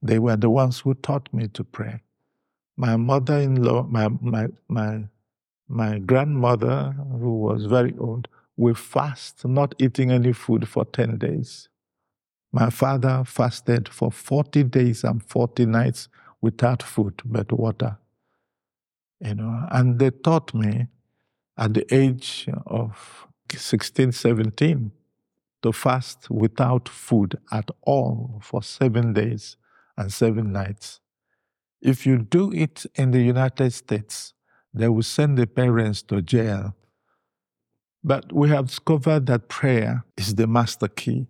They 0.00 0.18
were 0.18 0.36
the 0.36 0.50
ones 0.50 0.80
who 0.80 0.94
taught 0.94 1.32
me 1.32 1.48
to 1.48 1.64
pray. 1.64 2.00
My 2.76 2.96
mother 2.96 3.38
in 3.38 3.62
law, 3.62 3.84
my, 3.84 4.08
my, 4.20 4.48
my, 4.68 5.04
my 5.72 5.98
grandmother, 5.98 6.94
who 7.18 7.38
was 7.38 7.64
very 7.64 7.94
old, 7.98 8.28
will 8.56 8.74
fast, 8.74 9.44
not 9.46 9.74
eating 9.78 10.10
any 10.10 10.32
food 10.32 10.68
for 10.68 10.84
10 10.84 11.16
days. 11.16 11.68
My 12.52 12.68
father 12.68 13.24
fasted 13.24 13.88
for 13.88 14.12
40 14.12 14.64
days 14.64 15.02
and 15.02 15.22
40 15.22 15.64
nights 15.66 16.08
without 16.42 16.82
food 16.82 17.22
but 17.24 17.50
water. 17.50 17.96
You 19.20 19.36
know, 19.36 19.66
and 19.70 19.98
they 19.98 20.10
taught 20.10 20.52
me 20.52 20.88
at 21.56 21.72
the 21.72 21.94
age 21.94 22.48
of 22.66 23.26
16, 23.50 24.12
17 24.12 24.92
to 25.62 25.72
fast 25.72 26.28
without 26.28 26.88
food 26.88 27.38
at 27.50 27.70
all 27.82 28.40
for 28.42 28.62
seven 28.62 29.14
days 29.14 29.56
and 29.96 30.12
seven 30.12 30.52
nights. 30.52 31.00
If 31.80 32.04
you 32.04 32.18
do 32.18 32.52
it 32.52 32.84
in 32.94 33.12
the 33.12 33.22
United 33.22 33.72
States, 33.72 34.34
they 34.74 34.88
will 34.88 35.02
send 35.02 35.38
the 35.38 35.46
parents 35.46 36.02
to 36.02 36.22
jail. 36.22 36.74
But 38.04 38.32
we 38.32 38.48
have 38.48 38.66
discovered 38.66 39.26
that 39.26 39.48
prayer 39.48 40.04
is 40.16 40.34
the 40.34 40.46
master 40.46 40.88
key. 40.88 41.26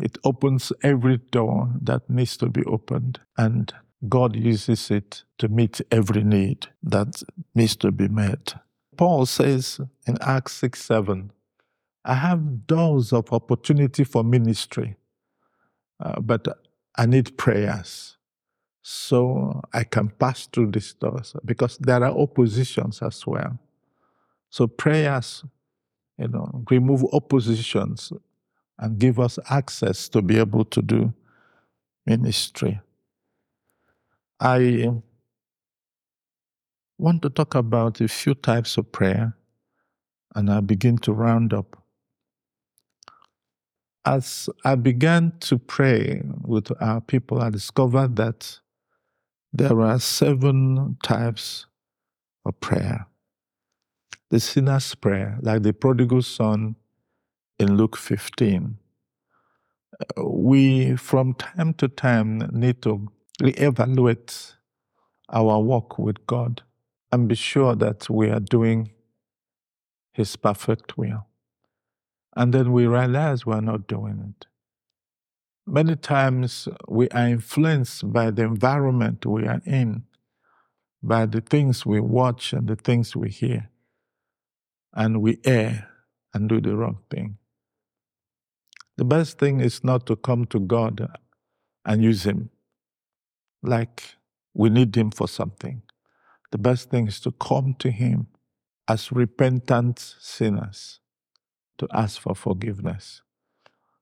It 0.00 0.18
opens 0.22 0.72
every 0.82 1.18
door 1.18 1.70
that 1.80 2.08
needs 2.08 2.36
to 2.38 2.48
be 2.48 2.64
opened, 2.64 3.20
and 3.36 3.72
God 4.08 4.36
uses 4.36 4.90
it 4.90 5.24
to 5.38 5.48
meet 5.48 5.80
every 5.90 6.22
need 6.22 6.68
that 6.82 7.22
needs 7.54 7.74
to 7.76 7.90
be 7.90 8.06
met. 8.06 8.54
Paul 8.96 9.26
says 9.26 9.80
in 10.06 10.18
Acts 10.20 10.52
6 10.54 10.84
7, 10.84 11.32
I 12.04 12.14
have 12.14 12.66
doors 12.66 13.12
of 13.12 13.32
opportunity 13.32 14.04
for 14.04 14.22
ministry, 14.22 14.96
uh, 16.00 16.20
but 16.20 16.46
I 16.96 17.06
need 17.06 17.36
prayers 17.36 18.17
so 18.90 19.60
I 19.70 19.84
can 19.84 20.08
pass 20.08 20.46
through 20.46 20.70
these 20.70 20.94
doors 20.94 21.36
because 21.44 21.76
there 21.76 22.02
are 22.02 22.18
oppositions 22.18 23.02
as 23.02 23.26
well. 23.26 23.58
So 24.48 24.66
prayers, 24.66 25.44
you 26.16 26.28
know, 26.28 26.64
remove 26.70 27.04
oppositions 27.12 28.14
and 28.78 28.98
give 28.98 29.20
us 29.20 29.38
access 29.50 30.08
to 30.08 30.22
be 30.22 30.38
able 30.38 30.64
to 30.64 30.80
do 30.80 31.12
ministry. 32.06 32.80
I 34.40 34.90
want 36.96 37.20
to 37.22 37.28
talk 37.28 37.56
about 37.56 38.00
a 38.00 38.08
few 38.08 38.32
types 38.32 38.78
of 38.78 38.90
prayer 38.90 39.36
and 40.34 40.50
I 40.50 40.60
begin 40.60 40.96
to 40.98 41.12
round 41.12 41.52
up. 41.52 41.76
As 44.06 44.48
I 44.64 44.76
began 44.76 45.34
to 45.40 45.58
pray 45.58 46.22
with 46.40 46.72
our 46.80 47.02
people, 47.02 47.42
I 47.42 47.50
discovered 47.50 48.16
that 48.16 48.60
there 49.52 49.80
are 49.80 49.98
seven 49.98 50.96
types 51.02 51.66
of 52.44 52.60
prayer. 52.60 53.06
The 54.30 54.40
sinner's 54.40 54.94
prayer, 54.94 55.38
like 55.40 55.62
the 55.62 55.72
prodigal 55.72 56.22
son 56.22 56.76
in 57.58 57.76
Luke 57.76 57.96
15. 57.96 58.78
We, 60.16 60.96
from 60.96 61.34
time 61.34 61.74
to 61.74 61.88
time, 61.88 62.38
need 62.52 62.82
to 62.82 63.08
reevaluate 63.42 64.54
our 65.30 65.60
walk 65.60 65.98
with 65.98 66.26
God 66.26 66.62
and 67.10 67.28
be 67.28 67.34
sure 67.34 67.74
that 67.74 68.08
we 68.10 68.28
are 68.30 68.40
doing 68.40 68.92
His 70.12 70.36
perfect 70.36 70.98
will. 70.98 71.26
And 72.36 72.52
then 72.52 72.72
we 72.72 72.86
realize 72.86 73.46
we 73.46 73.54
are 73.54 73.62
not 73.62 73.88
doing 73.88 74.34
it. 74.38 74.46
Many 75.70 75.96
times 75.96 76.66
we 76.88 77.10
are 77.10 77.28
influenced 77.28 78.10
by 78.10 78.30
the 78.30 78.42
environment 78.42 79.26
we 79.26 79.46
are 79.46 79.60
in, 79.66 80.04
by 81.02 81.26
the 81.26 81.42
things 81.42 81.84
we 81.84 82.00
watch 82.00 82.54
and 82.54 82.66
the 82.66 82.74
things 82.74 83.14
we 83.14 83.28
hear, 83.28 83.68
and 84.94 85.20
we 85.20 85.38
err 85.44 85.90
and 86.32 86.48
do 86.48 86.62
the 86.62 86.74
wrong 86.74 87.00
thing. 87.10 87.36
The 88.96 89.04
best 89.04 89.38
thing 89.38 89.60
is 89.60 89.84
not 89.84 90.06
to 90.06 90.16
come 90.16 90.46
to 90.46 90.58
God 90.58 91.06
and 91.84 92.02
use 92.02 92.24
Him 92.24 92.48
like 93.62 94.16
we 94.54 94.70
need 94.70 94.96
Him 94.96 95.10
for 95.10 95.28
something. 95.28 95.82
The 96.50 96.58
best 96.58 96.88
thing 96.88 97.08
is 97.08 97.20
to 97.20 97.32
come 97.32 97.74
to 97.80 97.90
Him 97.90 98.28
as 98.88 99.12
repentant 99.12 99.98
sinners 100.18 101.00
to 101.76 101.86
ask 101.92 102.22
for 102.22 102.34
forgiveness. 102.34 103.20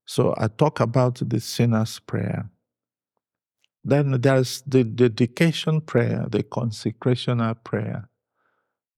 So 0.07 0.35
I 0.39 0.47
talk 0.49 0.81
about 0.81 1.21
the 1.29 1.41
sinner's 1.41 1.99
prayer. 1.99 2.49
Then 3.85 4.21
there's 4.21 4.63
the 4.67 4.85
dedication 4.85 5.81
prayer, 5.81 6.27
the 6.31 6.43
consecrational 6.43 7.57
prayer, 7.63 8.09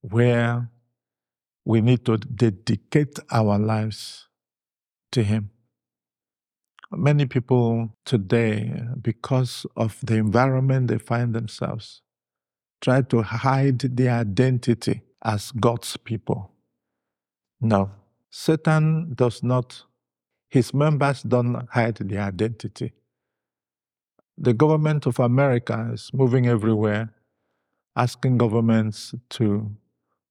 where 0.02 0.70
we 1.64 1.80
need 1.80 2.04
to 2.06 2.18
dedicate 2.18 3.18
our 3.30 3.58
lives 3.58 4.28
to 5.12 5.22
Him. 5.22 5.50
Many 6.90 7.26
people 7.26 7.96
today, 8.06 8.82
because 9.00 9.66
of 9.76 9.98
the 10.02 10.14
environment 10.16 10.88
they 10.88 10.98
find 10.98 11.34
themselves, 11.34 12.00
try 12.80 13.02
to 13.02 13.22
hide 13.22 13.80
their 13.80 14.14
identity 14.20 15.02
as 15.22 15.52
God's 15.52 15.96
people. 15.98 16.52
No, 17.60 17.90
Satan 18.30 19.12
does 19.14 19.42
not 19.42 19.84
his 20.48 20.72
members 20.72 21.22
don't 21.22 21.68
hide 21.70 21.96
their 21.96 22.22
identity. 22.22 22.92
The 24.36 24.54
government 24.54 25.06
of 25.06 25.18
America 25.18 25.90
is 25.92 26.10
moving 26.12 26.46
everywhere, 26.46 27.12
asking 27.96 28.38
governments 28.38 29.14
to 29.30 29.70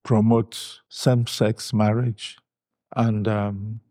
promote 0.03 0.79
same 0.89 1.27
sex 1.27 1.73
marriage. 1.73 2.37
And 2.95 3.27
um, 3.27 3.81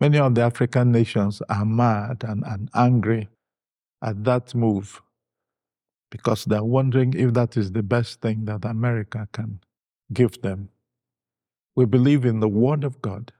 many 0.00 0.18
of 0.18 0.34
the 0.34 0.42
African 0.42 0.92
nations 0.92 1.42
are 1.48 1.64
mad 1.64 2.24
and, 2.28 2.44
and 2.46 2.70
angry 2.74 3.28
at 4.02 4.22
that 4.24 4.54
move 4.54 5.00
because 6.10 6.44
they're 6.44 6.62
wondering 6.62 7.14
if 7.14 7.32
that 7.34 7.56
is 7.56 7.72
the 7.72 7.82
best 7.82 8.20
thing 8.20 8.44
that 8.44 8.64
America 8.64 9.26
can 9.32 9.60
give 10.12 10.40
them. 10.42 10.68
We 11.74 11.86
believe 11.86 12.24
in 12.24 12.40
the 12.40 12.48
Word 12.48 12.84
of 12.84 13.00
God, 13.02 13.32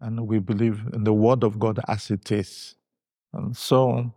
and 0.00 0.26
we 0.26 0.38
believe 0.38 0.82
in 0.92 1.04
the 1.04 1.12
Word 1.12 1.42
of 1.42 1.58
God 1.58 1.80
as 1.88 2.10
it 2.10 2.30
is. 2.30 2.74
And 3.32 3.56
so 3.56 4.12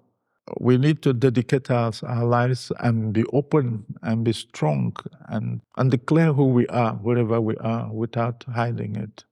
we 0.59 0.77
need 0.77 1.01
to 1.03 1.13
dedicate 1.13 1.69
our, 1.69 1.91
our 2.03 2.25
lives 2.25 2.71
and 2.79 3.13
be 3.13 3.23
open 3.31 3.85
and 4.01 4.23
be 4.23 4.33
strong 4.33 4.95
and, 5.27 5.61
and 5.77 5.91
declare 5.91 6.33
who 6.33 6.45
we 6.45 6.67
are 6.67 6.93
wherever 6.93 7.39
we 7.39 7.55
are 7.57 7.91
without 7.91 8.43
hiding 8.53 8.95
it. 8.95 9.23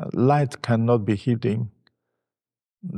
Uh, 0.00 0.08
light 0.12 0.62
cannot 0.62 1.04
be 1.04 1.16
hidden. 1.16 1.70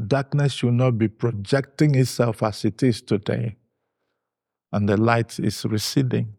Darkness 0.06 0.52
should 0.52 0.74
not 0.74 0.98
be 0.98 1.08
projecting 1.08 1.94
itself 1.94 2.42
as 2.42 2.64
it 2.64 2.82
is 2.82 3.00
today. 3.00 3.56
And 4.72 4.88
the 4.88 4.96
light 4.96 5.38
is 5.40 5.64
receding. 5.64 6.34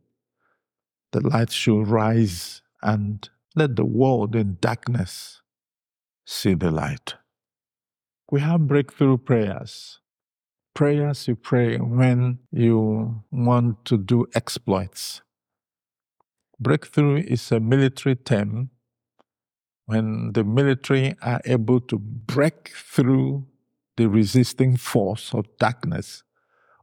The 1.11 1.27
light 1.27 1.51
should 1.51 1.87
rise 1.87 2.61
and 2.83 3.27
let 3.55 3.75
the 3.75 3.83
world 3.83 4.35
in 4.35 4.57
darkness 4.61 5.40
see 6.31 6.53
the 6.53 6.71
light. 6.71 7.15
We 8.31 8.39
have 8.39 8.67
breakthrough 8.67 9.17
prayers. 9.17 9.99
Prayers 10.73 11.27
you 11.27 11.35
pray 11.35 11.77
when 11.77 12.39
you 12.51 13.23
want 13.31 13.83
to 13.85 13.97
do 13.97 14.25
exploits. 14.33 15.21
Breakthrough 16.59 17.17
is 17.17 17.51
a 17.51 17.59
military 17.59 18.15
term 18.15 18.69
when 19.85 20.31
the 20.31 20.45
military 20.45 21.15
are 21.21 21.41
able 21.43 21.81
to 21.81 21.99
break 21.99 22.69
through 22.69 23.45
the 23.97 24.07
resisting 24.07 24.77
force 24.77 25.33
of 25.33 25.45
darkness 25.57 26.23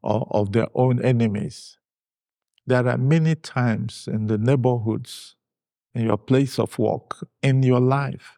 or 0.02 0.28
of 0.30 0.52
their 0.52 0.68
own 0.74 1.02
enemies. 1.02 1.78
There 2.66 2.87
are 2.87 2.98
many 2.98 3.34
times 3.34 4.06
in 4.12 4.26
the 4.26 4.37
neighborhoods, 4.37 5.37
in 5.94 6.04
your 6.04 6.18
place 6.18 6.58
of 6.58 6.78
work, 6.78 7.26
in 7.42 7.62
your 7.62 7.80
life, 7.80 8.38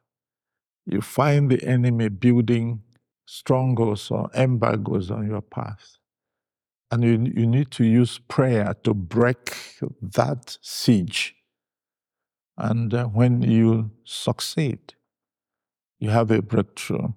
you 0.86 1.00
find 1.00 1.50
the 1.50 1.62
enemy 1.64 2.08
building 2.08 2.82
strongholds 3.26 4.10
or 4.10 4.30
embargoes 4.34 5.10
on 5.10 5.28
your 5.28 5.42
path. 5.42 5.98
And 6.90 7.04
you, 7.04 7.32
you 7.40 7.46
need 7.46 7.70
to 7.72 7.84
use 7.84 8.18
prayer 8.18 8.74
to 8.82 8.92
break 8.94 9.78
that 10.02 10.58
siege. 10.60 11.36
And 12.58 12.92
uh, 12.92 13.06
when 13.06 13.42
you 13.42 13.92
succeed, 14.04 14.94
you 16.00 16.10
have 16.10 16.30
a 16.30 16.42
breakthrough. 16.42 17.12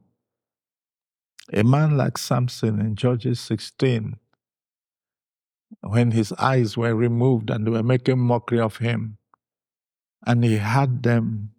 A 1.52 1.64
man 1.64 1.98
like 1.98 2.18
Samson 2.18 2.80
in 2.80 2.96
Judges 2.96 3.40
16, 3.40 4.18
when 5.82 6.12
his 6.12 6.32
eyes 6.34 6.78
were 6.78 6.96
removed 6.96 7.50
and 7.50 7.66
they 7.66 7.72
were 7.72 7.84
making 7.84 8.20
mockery 8.20 8.60
of 8.60 8.78
him, 8.78 9.18
and 10.26 10.44
he 10.44 10.58
had 10.58 11.04
them 11.04 11.52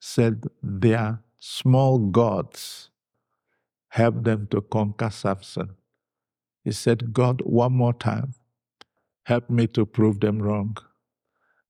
said, 0.00 0.44
They 0.62 0.94
are 0.94 1.23
small 1.46 1.98
gods 1.98 2.88
help 3.88 4.24
them 4.24 4.46
to 4.50 4.62
conquer 4.62 5.10
Samson. 5.10 5.76
He 6.64 6.72
said, 6.72 7.12
God, 7.12 7.42
one 7.44 7.74
more 7.74 7.92
time, 7.92 8.32
help 9.26 9.50
me 9.50 9.66
to 9.66 9.84
prove 9.84 10.20
them 10.20 10.40
wrong, 10.40 10.78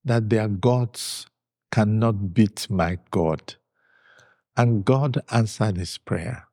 that 0.04 0.30
their 0.30 0.46
gods 0.46 1.26
cannot 1.72 2.32
beat 2.34 2.70
my 2.70 2.98
God. 3.10 3.56
And 4.56 4.84
God 4.84 5.20
answered 5.32 5.76
his 5.76 5.98
prayer. 5.98 6.46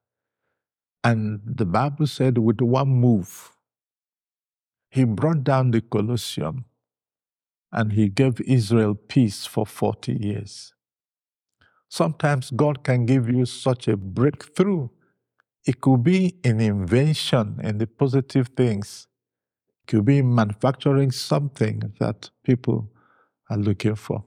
And 1.04 1.42
the 1.46 1.66
Bible 1.66 2.08
said, 2.08 2.40
with 2.40 2.60
one 2.60 2.90
move, 2.90 3.56
he 4.90 5.04
brought 5.04 5.44
down 5.44 5.70
the 5.70 5.82
Colosseum 5.82 6.66
and 7.72 7.94
he 7.94 8.10
gave 8.10 8.42
Israel 8.42 8.96
peace 8.96 9.46
for 9.46 9.68
40 9.68 10.14
years. 10.14 10.74
Sometimes 11.92 12.52
God 12.52 12.84
can 12.84 13.06
give 13.06 13.30
you 13.30 13.46
such 13.46 13.88
a 13.88 13.98
breakthrough 13.98 14.88
it 15.66 15.80
could 15.82 16.04
be 16.04 16.36
an 16.44 16.60
invention 16.60 17.60
and 17.64 17.80
the 17.80 17.88
positive 17.88 18.50
things. 18.58 19.08
It 19.84 19.92
could 19.92 20.06
be 20.06 20.22
manufacturing 20.22 21.12
something 21.12 21.94
that 22.00 22.30
people 22.44 22.92
are 23.50 23.58
looking 23.58 23.96
for. 23.96 24.26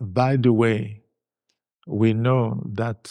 By 0.00 0.36
the 0.36 0.52
way, 0.52 1.02
we 1.86 2.12
know 2.12 2.62
that 2.66 3.10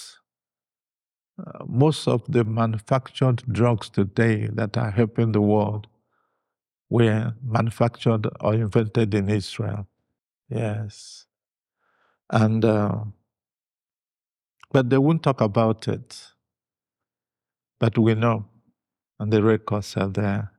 uh, 1.39 1.65
most 1.67 2.07
of 2.07 2.23
the 2.27 2.43
manufactured 2.43 3.43
drugs 3.51 3.89
today 3.89 4.49
that 4.53 4.77
are 4.77 4.91
helping 4.91 5.31
the 5.31 5.41
world 5.41 5.87
were 6.89 7.33
manufactured 7.43 8.27
or 8.39 8.53
invented 8.53 9.13
in 9.13 9.29
Israel. 9.29 9.87
Yes. 10.49 11.25
And, 12.29 12.63
uh, 12.65 13.05
but 14.71 14.89
they 14.89 14.97
won't 14.97 15.23
talk 15.23 15.41
about 15.41 15.87
it 15.87 16.29
but 17.79 17.97
we 17.97 18.13
know, 18.13 18.45
and 19.19 19.31
the 19.31 19.41
records 19.41 19.95
are 19.95 20.07
there. 20.09 20.51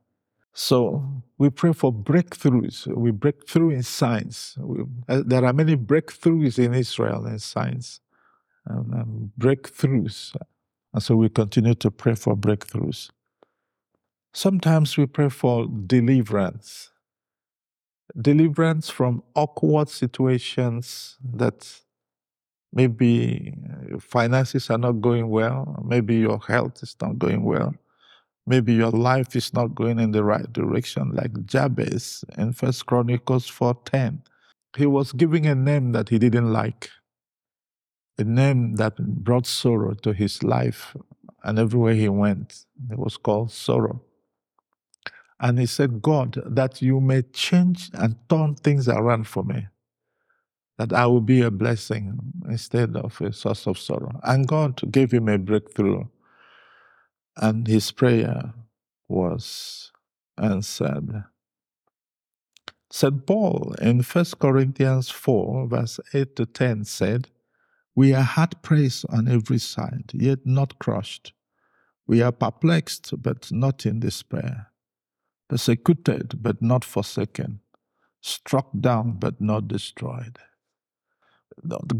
So 0.53 1.23
we 1.37 1.49
pray 1.49 1.71
for 1.71 1.93
breakthroughs. 1.93 2.87
We 2.87 3.11
break 3.11 3.47
through 3.47 3.69
in 3.69 3.83
science. 3.83 4.57
We, 4.59 4.83
uh, 5.07 5.21
there 5.25 5.45
are 5.45 5.53
many 5.53 5.77
breakthroughs 5.77 6.59
in 6.59 6.73
Israel 6.73 7.25
in 7.25 7.39
science, 7.39 8.01
and, 8.65 9.31
breakthroughs. 9.39 10.35
And 10.93 11.01
so 11.01 11.15
we 11.15 11.29
continue 11.29 11.75
to 11.75 11.89
pray 11.89 12.15
for 12.15 12.35
breakthroughs. 12.35 13.11
Sometimes 14.33 14.97
we 14.97 15.05
pray 15.05 15.29
for 15.29 15.67
deliverance. 15.67 16.89
Deliverance 18.19 18.89
from 18.89 19.23
awkward 19.35 19.87
situations 19.87 21.17
that 21.23 21.81
Maybe 22.73 23.53
uh, 23.93 23.99
finances 23.99 24.69
are 24.69 24.77
not 24.77 25.01
going 25.01 25.29
well. 25.29 25.83
Maybe 25.85 26.15
your 26.15 26.39
health 26.39 26.81
is 26.83 26.95
not 27.01 27.19
going 27.19 27.43
well. 27.43 27.73
Maybe 28.47 28.73
your 28.73 28.91
life 28.91 29.35
is 29.35 29.53
not 29.53 29.75
going 29.75 29.99
in 29.99 30.11
the 30.11 30.23
right 30.23 30.51
direction, 30.51 31.11
like 31.13 31.45
Jabez 31.45 32.23
in 32.37 32.53
First 32.53 32.85
Chronicles 32.85 33.49
4:10. 33.49 34.21
He 34.77 34.85
was 34.85 35.11
giving 35.11 35.45
a 35.45 35.55
name 35.55 35.91
that 35.91 36.09
he 36.09 36.17
didn't 36.17 36.51
like, 36.51 36.89
a 38.17 38.23
name 38.23 38.75
that 38.75 38.97
brought 38.97 39.45
sorrow 39.45 39.93
to 39.95 40.13
his 40.13 40.43
life, 40.43 40.95
and 41.43 41.59
everywhere 41.59 41.93
he 41.93 42.07
went, 42.09 42.65
it 42.89 42.97
was 42.97 43.17
called 43.17 43.51
sorrow. 43.51 44.01
And 45.39 45.59
he 45.59 45.65
said, 45.65 46.01
God, 46.01 46.41
that 46.45 46.81
you 46.81 47.01
may 47.01 47.23
change 47.23 47.89
and 47.93 48.15
turn 48.29 48.55
things 48.55 48.87
around 48.87 49.27
for 49.27 49.43
me 49.43 49.67
that 50.81 50.93
I 50.93 51.05
will 51.05 51.21
be 51.21 51.41
a 51.41 51.51
blessing 51.51 52.17
instead 52.49 52.95
of 52.95 53.21
a 53.21 53.31
source 53.31 53.67
of 53.67 53.77
sorrow. 53.77 54.19
And 54.23 54.47
God 54.47 54.81
gave 54.91 55.11
him 55.11 55.29
a 55.29 55.37
breakthrough. 55.37 56.05
And 57.37 57.67
his 57.67 57.91
prayer 57.91 58.55
was 59.07 59.91
answered. 60.41 61.25
St. 62.89 63.27
Paul 63.27 63.75
in 63.79 64.01
1 64.01 64.25
Corinthians 64.39 65.11
4, 65.11 65.67
verse 65.67 65.99
8 66.15 66.35
to 66.37 66.47
10 66.47 66.85
said, 66.85 67.27
We 67.93 68.15
are 68.15 68.23
hard 68.23 68.63
pressed 68.63 69.05
on 69.09 69.27
every 69.27 69.59
side, 69.59 70.11
yet 70.15 70.39
not 70.45 70.79
crushed. 70.79 71.33
We 72.07 72.23
are 72.23 72.31
perplexed, 72.31 73.13
but 73.21 73.51
not 73.51 73.85
in 73.85 73.99
despair. 73.99 74.71
Persecuted, 75.47 76.41
but 76.41 76.59
not 76.59 76.83
forsaken. 76.83 77.59
Struck 78.19 78.69
down, 78.79 79.17
but 79.19 79.39
not 79.39 79.67
destroyed. 79.67 80.39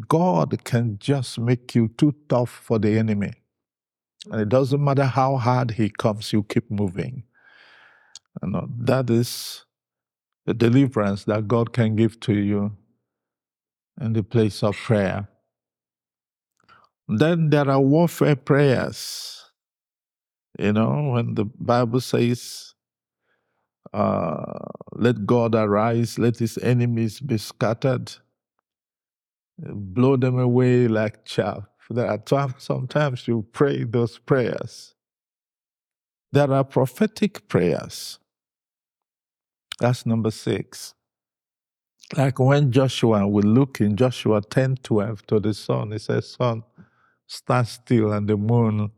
God 0.07 0.63
can 0.63 0.97
just 0.99 1.39
make 1.39 1.75
you 1.75 1.89
too 1.97 2.15
tough 2.29 2.49
for 2.49 2.79
the 2.79 2.97
enemy. 2.97 3.33
And 4.31 4.41
it 4.41 4.49
doesn't 4.49 4.83
matter 4.83 5.05
how 5.05 5.37
hard 5.37 5.71
he 5.71 5.89
comes, 5.89 6.31
you 6.31 6.43
keep 6.43 6.69
moving. 6.69 7.23
Know, 8.43 8.67
that 8.79 9.09
is 9.09 9.65
the 10.45 10.53
deliverance 10.53 11.25
that 11.25 11.47
God 11.47 11.73
can 11.73 11.95
give 11.95 12.19
to 12.21 12.33
you 12.33 12.75
in 13.99 14.13
the 14.13 14.23
place 14.23 14.63
of 14.63 14.75
prayer. 14.75 15.27
Then 17.07 17.49
there 17.49 17.69
are 17.69 17.81
warfare 17.81 18.35
prayers. 18.35 19.43
You 20.57 20.73
know, 20.73 21.11
when 21.13 21.35
the 21.35 21.45
Bible 21.45 22.01
says, 22.01 22.73
uh, 23.93 24.59
let 24.93 25.25
God 25.25 25.55
arise, 25.55 26.17
let 26.17 26.37
his 26.37 26.57
enemies 26.59 27.19
be 27.19 27.37
scattered 27.37 28.13
blow 29.61 30.17
them 30.17 30.39
away 30.39 30.87
like 30.87 31.25
chaff. 31.25 31.63
There 31.89 32.07
are 32.07 32.17
times, 32.17 32.53
sometimes 32.59 33.27
you 33.27 33.45
pray 33.51 33.83
those 33.83 34.17
prayers. 34.17 34.95
There 36.31 36.51
are 36.51 36.63
prophetic 36.63 37.47
prayers. 37.49 38.17
That's 39.79 40.05
number 40.05 40.31
six. 40.31 40.93
Like 42.15 42.39
when 42.39 42.71
Joshua 42.71 43.27
will 43.27 43.43
look 43.43 43.81
in 43.81 43.95
Joshua 43.97 44.41
10 44.41 44.77
12 44.83 45.25
to 45.27 45.39
the 45.39 45.53
sun, 45.53 45.91
he 45.91 45.97
says, 45.97 46.31
Sun, 46.31 46.63
stand 47.27 47.67
still, 47.67 48.13
and 48.13 48.27
the 48.27 48.37
moon 48.37 48.91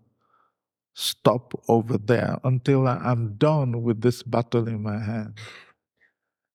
stop 0.93 1.53
over 1.67 1.97
there 1.97 2.37
until 2.43 2.87
I'm 2.87 3.35
done 3.37 3.81
with 3.81 4.01
this 4.01 4.21
battle 4.23 4.67
in 4.67 4.81
my 4.83 4.99
hand. 4.99 5.33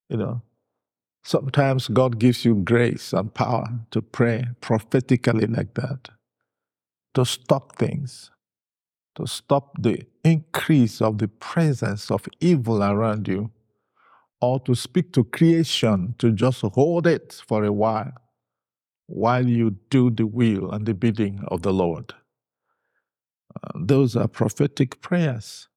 You 0.08 0.16
know, 0.18 0.42
sometimes 1.28 1.88
God 1.88 2.18
gives 2.18 2.46
you 2.46 2.54
grace 2.54 3.12
and 3.12 3.32
power 3.32 3.68
to 3.90 4.00
pray 4.00 4.46
prophetically 4.62 5.46
like 5.46 5.74
that, 5.74 6.08
to 7.14 7.26
stop 7.26 7.76
things, 7.76 8.30
to 9.16 9.26
stop 9.26 9.74
the 9.78 10.06
increase 10.24 11.02
of 11.02 11.18
the 11.18 11.28
presence 11.28 12.10
of 12.10 12.26
evil 12.40 12.82
around 12.82 13.28
you 13.28 13.50
or 14.40 14.58
to 14.60 14.74
speak 14.74 15.12
to 15.12 15.24
creation 15.24 16.14
to 16.18 16.32
just 16.32 16.62
hold 16.62 17.06
it 17.06 17.42
for 17.46 17.62
a 17.62 17.72
while 17.72 18.12
while 19.06 19.46
you 19.46 19.76
do 19.90 20.10
the 20.10 20.26
will 20.26 20.70
and 20.70 20.86
the 20.86 20.94
bidding 20.94 21.44
of 21.48 21.60
the 21.60 21.72
Lord. 21.72 22.14
Uh, 23.54 23.78
those 23.80 24.16
are 24.16 24.28
prophetic 24.28 25.00
prayers. 25.02 25.68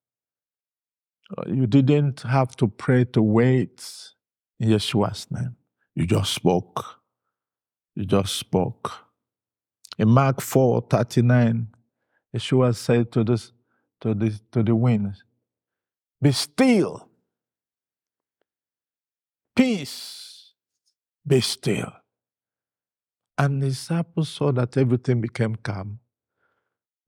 Uh, 1.37 1.43
you 1.47 1.67
didn't 1.67 2.21
have 2.21 2.55
to 2.57 2.67
pray 2.67 3.03
to 3.05 3.21
wait 3.21 4.11
Yeshua's 4.61 5.27
name. 5.31 5.55
You 5.95 6.05
just 6.05 6.33
spoke. 6.33 7.01
You 7.95 8.05
just 8.05 8.35
spoke. 8.35 8.91
In 9.97 10.09
Mark 10.09 10.41
4 10.41 10.87
39, 10.89 11.67
Yeshua 12.35 12.75
said 12.75 13.11
to, 13.11 13.23
this, 13.23 13.51
to, 14.01 14.13
the, 14.13 14.39
to 14.51 14.63
the 14.63 14.75
wind, 14.75 15.15
Be 16.21 16.31
still 16.31 17.09
Peace, 19.55 20.53
be 21.27 21.41
still. 21.41 21.91
And 23.37 23.61
the 23.61 23.67
disciples 23.67 24.29
saw 24.29 24.51
that 24.53 24.77
everything 24.77 25.21
became 25.21 25.55
calm. 25.55 25.99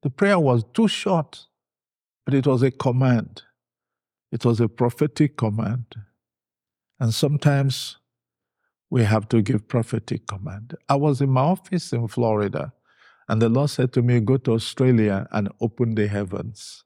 The 0.01 0.09
prayer 0.09 0.39
was 0.39 0.63
too 0.73 0.87
short, 0.87 1.47
but 2.25 2.33
it 2.33 2.45
was 2.45 2.61
a 2.61 2.71
command. 2.71 3.43
It 4.31 4.43
was 4.43 4.59
a 4.59 4.67
prophetic 4.67 5.37
command. 5.37 5.85
And 7.03 7.13
sometimes 7.13 7.97
we 8.89 9.03
have 9.03 9.27
to 9.27 9.41
give 9.41 9.67
prophetic 9.67 10.25
command. 10.25 10.73
I 10.87 10.95
was 10.95 11.19
in 11.19 11.31
my 11.31 11.41
office 11.41 11.91
in 11.91 12.07
Florida, 12.07 12.71
and 13.27 13.41
the 13.41 13.49
Lord 13.49 13.71
said 13.71 13.91
to 13.91 14.01
me, 14.01 14.21
Go 14.21 14.37
to 14.37 14.53
Australia 14.53 15.27
and 15.33 15.49
open 15.59 15.95
the 15.95 16.07
heavens. 16.07 16.85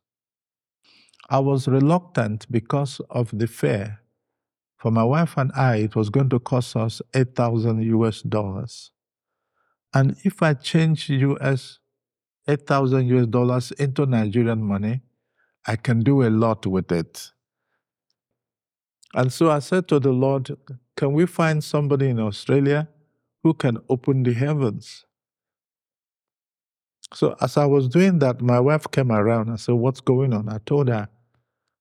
I 1.30 1.38
was 1.38 1.68
reluctant 1.68 2.52
because 2.52 3.00
of 3.12 3.30
the 3.32 3.46
fear 3.46 4.00
for 4.78 4.90
my 4.90 5.04
wife 5.04 5.38
and 5.38 5.52
I, 5.56 5.76
it 5.76 5.96
was 5.96 6.10
going 6.10 6.30
to 6.30 6.40
cost 6.40 6.76
us 6.76 7.00
8,000 7.14 7.84
US 7.84 8.24
dollars. 8.24 8.90
And 9.94 10.16
if 10.24 10.42
I 10.42 10.56
change 10.56 11.12
US 11.12 11.78
8,000 12.48 13.06
US 13.06 13.28
dollars 13.28 13.72
into 13.74 14.08
Nigerian 14.08 14.64
money, 14.64 15.02
I 15.68 15.76
can 15.76 16.00
do 16.00 16.24
a 16.24 16.32
lot 16.32 16.66
with 16.66 16.92
it. 16.92 17.34
And 19.14 19.32
so 19.32 19.50
I 19.50 19.60
said 19.60 19.88
to 19.90 20.00
the 20.00 20.12
Lord, 20.12 20.56
Can 20.96 21.14
we 21.14 21.26
find 21.26 21.64
somebody 21.64 22.10
in 22.10 22.20
Australia 22.20 22.88
who 23.44 23.54
can 23.54 23.78
open 23.90 24.24
the 24.24 24.34
heavens? 24.34 25.06
So 27.14 27.36
as 27.40 27.56
I 27.58 27.66
was 27.66 27.88
doing 27.88 28.20
that, 28.20 28.42
my 28.42 28.60
wife 28.60 28.86
came 28.92 29.12
around 29.12 29.48
and 29.48 29.60
said, 29.60 29.76
What's 29.76 30.02
going 30.02 30.34
on? 30.34 30.50
I 30.50 30.60
told 30.66 30.90
her, 30.90 31.08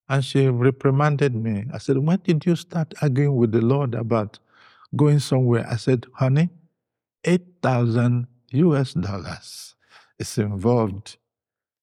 and 0.09 0.24
she 0.24 0.47
reprimanded 0.47 1.35
me. 1.35 1.64
I 1.72 1.79
said, 1.79 1.99
When 1.99 2.20
did 2.22 2.47
you 2.47 2.55
start 2.55 2.95
arguing 3.03 3.37
with 3.37 3.53
the 3.53 3.61
Lord 3.61 3.95
about 3.95 4.39
going 4.95 5.18
somewhere? 5.18 5.66
I 5.68 5.77
said, 5.77 6.07
Honey, 6.14 6.51
8,000 7.24 8.29
US 8.53 8.93
dollars 8.95 9.74
is 10.18 10.39
involved. 10.39 11.16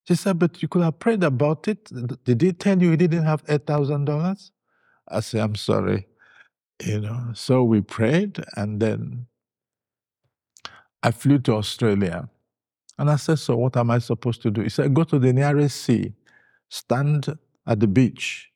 She 0.08 0.16
said, 0.16 0.40
But 0.40 0.62
you 0.62 0.70
could 0.70 0.84
have 0.84 1.00
prayed 1.00 1.24
about 1.24 1.68
it. 1.68 1.90
Did 2.24 2.42
he 2.42 2.54
tell 2.54 2.82
you 2.82 2.92
he 2.92 2.98
didn't 2.98 3.26
have 3.26 3.44
$8,000? 3.46 4.52
I 5.14 5.20
said, 5.20 5.42
I'm 5.42 5.56
sorry. 5.56 6.08
You 6.84 7.02
know, 7.02 7.32
so 7.34 7.64
we 7.64 7.82
prayed 7.82 8.44
and 8.56 8.80
then 8.82 9.28
I 11.02 11.12
flew 11.12 11.40
to 11.40 11.54
Australia. 11.54 12.30
And 12.98 13.10
I 13.10 13.18
said, 13.18 13.40
So 13.40 13.56
what 13.58 13.78
am 13.78 13.92
I 13.92 14.00
supposed 14.00 14.42
to 14.44 14.52
do? 14.52 14.62
He 14.62 14.70
said, 14.70 14.94
Go 14.94 15.04
to 15.04 15.20
the 15.20 15.34
nearest 15.34 15.82
sea, 15.82 16.14
stand 16.70 17.38
at 17.66 17.80
the 17.80 17.88
beach, 17.88 18.52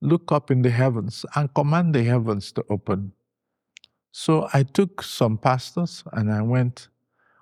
look 0.00 0.32
up 0.32 0.50
in 0.50 0.62
the 0.62 0.70
heavens 0.70 1.24
and 1.34 1.52
command 1.54 1.94
the 1.94 2.04
heavens 2.04 2.52
to 2.52 2.64
open. 2.70 3.12
So 4.12 4.48
I 4.52 4.62
took 4.62 5.02
some 5.02 5.36
pastors 5.36 6.04
and 6.12 6.32
I 6.32 6.42
went. 6.42 6.88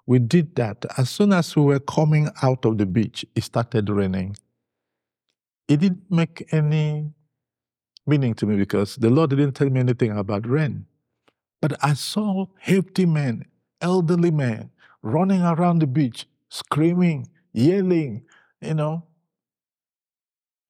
We 0.06 0.18
did 0.18 0.54
that. 0.56 0.84
As 0.98 1.08
soon 1.08 1.32
as 1.32 1.56
we 1.56 1.62
were 1.62 1.80
coming 1.80 2.28
out 2.42 2.64
of 2.66 2.78
the 2.78 2.86
beach, 2.86 3.24
it 3.34 3.44
started 3.44 3.88
raining. 3.88 4.36
It 5.66 5.80
didn't 5.80 6.10
make 6.10 6.52
any 6.52 7.12
meaning 8.06 8.34
to 8.34 8.46
me 8.46 8.56
because 8.56 8.96
the 8.96 9.10
Lord 9.10 9.30
didn't 9.30 9.52
tell 9.52 9.70
me 9.70 9.80
anything 9.80 10.16
about 10.16 10.48
rain. 10.48 10.86
But 11.60 11.82
I 11.82 11.94
saw 11.94 12.46
hefty 12.58 13.06
men, 13.06 13.46
elderly 13.80 14.30
men, 14.30 14.70
running 15.02 15.42
around 15.42 15.80
the 15.80 15.86
beach, 15.86 16.26
screaming, 16.48 17.28
yelling, 17.52 18.24
you 18.60 18.74
know, 18.74 19.04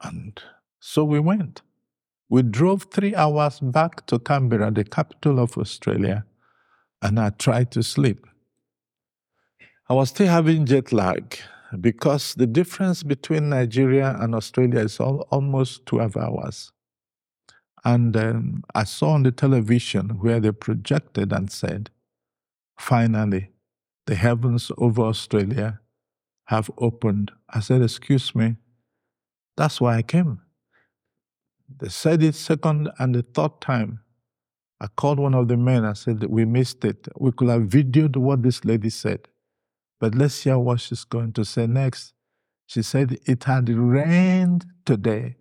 and 0.02 0.40
so 0.80 1.04
we 1.04 1.18
went. 1.18 1.62
We 2.28 2.42
drove 2.42 2.84
three 2.84 3.14
hours 3.14 3.60
back 3.60 4.06
to 4.06 4.18
Canberra, 4.18 4.70
the 4.70 4.84
capital 4.84 5.38
of 5.38 5.56
Australia, 5.56 6.24
and 7.02 7.18
I 7.18 7.30
tried 7.30 7.70
to 7.72 7.82
sleep. 7.82 8.26
I 9.88 9.94
was 9.94 10.10
still 10.10 10.28
having 10.28 10.66
jet 10.66 10.92
lag 10.92 11.38
because 11.80 12.34
the 12.34 12.46
difference 12.46 13.02
between 13.02 13.50
Nigeria 13.50 14.16
and 14.20 14.34
Australia 14.34 14.80
is 14.80 15.00
all, 15.00 15.26
almost 15.30 15.86
12 15.86 16.16
hours. 16.16 16.72
And 17.84 18.16
um, 18.16 18.64
I 18.74 18.84
saw 18.84 19.10
on 19.10 19.24
the 19.24 19.30
television 19.30 20.20
where 20.20 20.40
they 20.40 20.52
projected 20.52 21.32
and 21.32 21.50
said, 21.50 21.90
finally, 22.78 23.50
the 24.06 24.14
heavens 24.14 24.70
over 24.78 25.02
Australia 25.02 25.80
have 26.46 26.70
opened. 26.78 27.30
I 27.48 27.60
said, 27.60 27.82
Excuse 27.82 28.34
me, 28.34 28.56
that's 29.56 29.80
why 29.80 29.96
I 29.96 30.02
came. 30.02 30.40
They 31.78 31.88
said 31.88 32.22
it 32.22 32.34
second 32.34 32.90
and 32.98 33.14
the 33.14 33.22
third 33.22 33.60
time. 33.60 34.00
I 34.80 34.88
called 34.88 35.18
one 35.18 35.34
of 35.34 35.48
the 35.48 35.56
men. 35.56 35.84
I 35.84 35.94
said, 35.94 36.24
We 36.24 36.44
missed 36.44 36.84
it. 36.84 37.08
We 37.18 37.32
could 37.32 37.48
have 37.48 37.62
videoed 37.62 38.16
what 38.16 38.42
this 38.42 38.64
lady 38.64 38.90
said. 38.90 39.28
But 40.00 40.14
let's 40.14 40.42
hear 40.42 40.58
what 40.58 40.80
she's 40.80 41.04
going 41.04 41.32
to 41.34 41.44
say 41.44 41.66
next. 41.66 42.12
She 42.66 42.82
said, 42.82 43.18
It 43.24 43.44
had 43.44 43.68
rained 43.68 44.66
today 44.84 45.36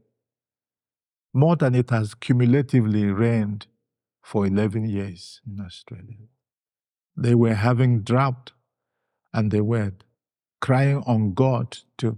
more 1.33 1.55
than 1.55 1.75
it 1.75 1.89
has 1.89 2.13
cumulatively 2.13 3.05
rained 3.05 3.67
for 4.21 4.45
11 4.45 4.87
years 4.87 5.41
in 5.45 5.59
Australia. 5.59 6.27
They 7.17 7.35
were 7.35 7.55
having 7.55 8.01
drought 8.01 8.51
and 9.33 9.51
they 9.51 9.61
were 9.61 9.93
crying 10.61 11.03
on 11.05 11.33
God 11.33 11.79
to 11.97 12.17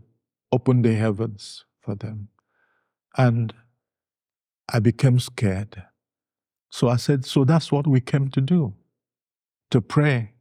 open 0.51 0.82
the 0.82 0.93
heavens 0.93 1.66
for 1.80 1.95
them. 1.95 2.30
And 3.18 3.53
I 4.72 4.80
became 4.80 5.20
scared. 5.20 5.84
So 6.70 6.89
I 6.89 6.97
said, 6.97 7.26
So 7.26 7.45
that's 7.45 7.72
what 7.72 7.88
we 7.88 8.01
came 8.01 8.30
to 8.30 8.41
do 8.41 8.74
to 9.72 9.82
pray 9.82 10.34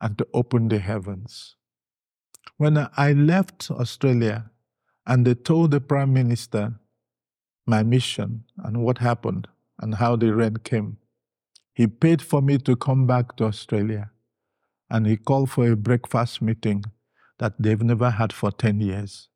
and 0.00 0.18
to 0.18 0.26
open 0.34 0.68
the 0.68 0.78
heavens. 0.78 1.56
When 2.56 2.88
I 2.96 3.12
left 3.12 3.70
Australia 3.70 4.50
and 5.06 5.26
they 5.26 5.34
told 5.34 5.70
the 5.70 5.80
Prime 5.80 6.12
Minister 6.12 6.74
my 7.68 7.82
mission 7.82 8.44
and 8.64 8.82
what 8.82 8.98
happened 8.98 9.48
and 9.80 9.96
how 9.96 10.16
the 10.16 10.34
rain 10.34 10.56
came, 10.56 10.96
he 11.74 11.86
paid 11.86 12.20
for 12.22 12.42
me 12.42 12.58
to 12.58 12.74
come 12.74 13.06
back 13.06 13.36
to 13.36 13.44
Australia 13.44 14.10
and 14.90 15.06
he 15.06 15.16
called 15.16 15.50
for 15.50 15.70
a 15.70 15.76
breakfast 15.76 16.42
meeting 16.42 16.84
that 17.38 17.54
they've 17.58 17.82
never 17.82 18.10
had 18.10 18.32
for 18.32 18.50
10 18.50 18.80
years. 18.80 19.28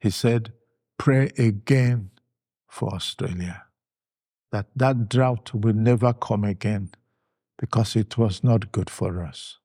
He 0.00 0.10
said, 0.10 0.52
pray 0.98 1.30
again 1.38 2.10
for 2.68 2.92
Australia 2.94 3.64
that 4.50 4.66
that 4.76 5.08
drought 5.08 5.54
will 5.54 5.74
never 5.74 6.12
come 6.12 6.44
again 6.44 6.90
because 7.58 7.96
it 7.96 8.18
was 8.18 8.44
not 8.44 8.70
good 8.70 8.90
for 8.90 9.24
us. 9.24 9.58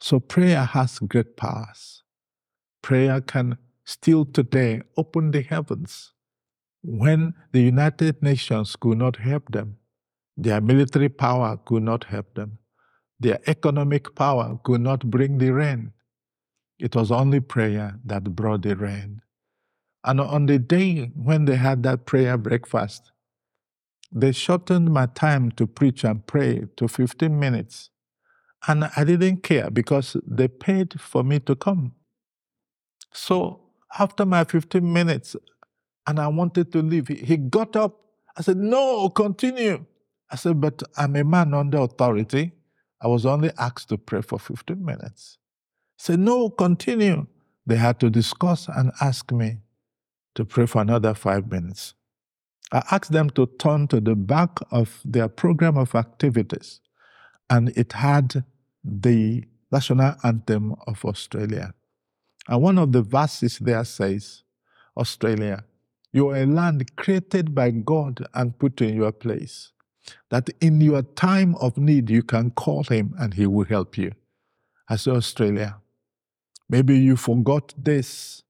So 0.00 0.20
prayer 0.20 0.64
has 0.64 0.98
great 0.98 1.36
powers. 1.36 2.02
Prayer 2.82 3.20
can 3.20 3.56
still 3.84 4.24
today 4.26 4.82
open 4.96 5.30
the 5.30 5.40
heavens 5.40 6.12
when 6.82 7.34
the 7.52 7.60
United 7.60 8.22
Nations 8.22 8.76
could 8.76 8.98
not 8.98 9.16
help 9.16 9.50
them. 9.52 9.76
Their 10.36 10.60
military 10.60 11.08
power 11.08 11.56
could 11.56 11.82
not 11.82 12.04
help 12.04 12.34
them. 12.34 12.58
Their 13.18 13.40
economic 13.46 14.14
power 14.14 14.58
could 14.62 14.80
not 14.80 15.10
bring 15.10 15.38
the 15.38 15.50
rain. 15.50 15.92
It 16.78 16.94
was 16.94 17.10
only 17.10 17.40
prayer 17.40 17.98
that 18.04 18.36
brought 18.36 18.62
the 18.62 18.76
rain. 18.76 19.22
And 20.04 20.20
on 20.20 20.46
the 20.46 20.58
day 20.58 21.10
when 21.14 21.44
they 21.44 21.56
had 21.56 21.82
that 21.82 22.06
prayer 22.06 22.38
breakfast, 22.38 23.10
they 24.12 24.32
shortened 24.32 24.92
my 24.92 25.06
time 25.06 25.50
to 25.52 25.66
preach 25.66 26.04
and 26.04 26.24
pray 26.26 26.66
to 26.76 26.88
15 26.88 27.38
minutes. 27.38 27.90
And 28.66 28.84
I 28.96 29.04
didn't 29.04 29.42
care 29.42 29.70
because 29.70 30.16
they 30.26 30.48
paid 30.48 31.00
for 31.00 31.22
me 31.24 31.40
to 31.40 31.54
come. 31.56 31.94
So 33.12 33.60
after 33.98 34.24
my 34.24 34.44
15 34.44 34.92
minutes, 34.92 35.36
and 36.08 36.18
I 36.18 36.26
wanted 36.26 36.72
to 36.72 36.80
leave, 36.80 37.08
he 37.08 37.36
got 37.36 37.76
up. 37.76 38.00
I 38.36 38.40
said, 38.40 38.56
No, 38.56 39.10
continue. 39.10 39.84
I 40.30 40.36
said, 40.36 40.58
But 40.60 40.82
I'm 40.96 41.14
a 41.16 41.22
man 41.22 41.52
under 41.52 41.78
authority. 41.78 42.52
I 43.00 43.08
was 43.08 43.26
only 43.26 43.50
asked 43.58 43.90
to 43.90 43.98
pray 43.98 44.22
for 44.22 44.38
15 44.38 44.82
minutes. 44.82 45.36
He 45.98 46.04
said, 46.04 46.18
No, 46.18 46.48
continue. 46.48 47.26
They 47.66 47.76
had 47.76 48.00
to 48.00 48.08
discuss 48.08 48.68
and 48.68 48.90
ask 49.02 49.30
me 49.30 49.58
to 50.34 50.46
pray 50.46 50.64
for 50.64 50.80
another 50.80 51.12
five 51.12 51.50
minutes. 51.50 51.92
I 52.72 52.82
asked 52.90 53.12
them 53.12 53.28
to 53.30 53.44
turn 53.58 53.86
to 53.88 54.00
the 54.00 54.14
back 54.14 54.58
of 54.70 55.02
their 55.04 55.28
program 55.28 55.76
of 55.76 55.94
activities, 55.94 56.80
and 57.50 57.68
it 57.76 57.92
had 57.92 58.44
the 58.82 59.44
national 59.70 60.14
anthem 60.24 60.74
of 60.86 61.04
Australia. 61.04 61.74
And 62.46 62.62
one 62.62 62.78
of 62.78 62.92
the 62.92 63.02
verses 63.02 63.58
there 63.58 63.84
says, 63.84 64.42
Australia, 64.96 65.64
you 66.12 66.28
are 66.30 66.36
a 66.36 66.46
land 66.46 66.96
created 66.96 67.54
by 67.54 67.70
God 67.70 68.26
and 68.34 68.58
put 68.58 68.80
in 68.80 68.96
your 68.96 69.12
place. 69.12 69.72
That 70.30 70.48
in 70.60 70.80
your 70.80 71.02
time 71.02 71.54
of 71.56 71.76
need, 71.76 72.08
you 72.08 72.22
can 72.22 72.50
call 72.50 72.84
Him 72.84 73.14
and 73.18 73.34
He 73.34 73.46
will 73.46 73.66
help 73.66 73.98
you. 73.98 74.12
Say, 74.96 75.10
Australia, 75.10 75.76
maybe 76.68 76.98
you 76.98 77.16
forgot 77.16 77.74
this. 77.76 78.42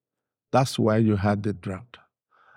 That's 0.52 0.78
why 0.78 0.98
you 0.98 1.16
had 1.16 1.42
the 1.42 1.52
drought. 1.52 1.96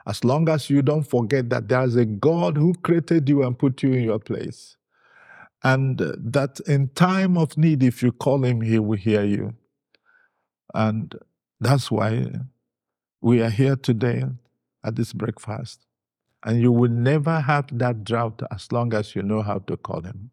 As 0.06 0.24
long 0.24 0.50
as 0.50 0.70
you 0.70 0.82
don't 0.82 1.04
forget 1.04 1.50
that 1.50 1.68
there's 1.68 1.96
a 1.96 2.06
God 2.06 2.58
who 2.58 2.74
created 2.76 3.28
you 3.28 3.44
and 3.44 3.58
put 3.58 3.82
you 3.82 3.94
in 3.94 4.04
your 4.04 4.20
place. 4.20 4.78
And 5.64 5.98
that 5.98 6.60
in 6.68 6.90
time 6.90 7.38
of 7.38 7.58
need, 7.58 7.84
if 7.84 8.02
you 8.04 8.12
call 8.12 8.44
Him, 8.44 8.62
He 8.62 8.78
will 8.78 8.98
hear 8.98 9.24
you. 9.24 9.56
And 10.74 11.16
that's 11.60 11.90
why 11.92 12.32
we 13.20 13.42
are 13.42 13.50
here 13.50 13.76
today 13.76 14.26
at 14.84 14.96
this 14.96 15.14
breakfast. 15.14 15.86
And 16.44 16.62
you 16.62 16.72
will 16.72 16.90
never 16.90 17.40
have 17.40 17.68
that 17.78 18.04
drought 18.04 18.42
as 18.52 18.72
long 18.72 18.94
as 18.94 19.16
you 19.16 19.22
know 19.22 19.42
how 19.42 19.60
to 19.60 19.78
call 19.78 20.02
him. 20.02 20.32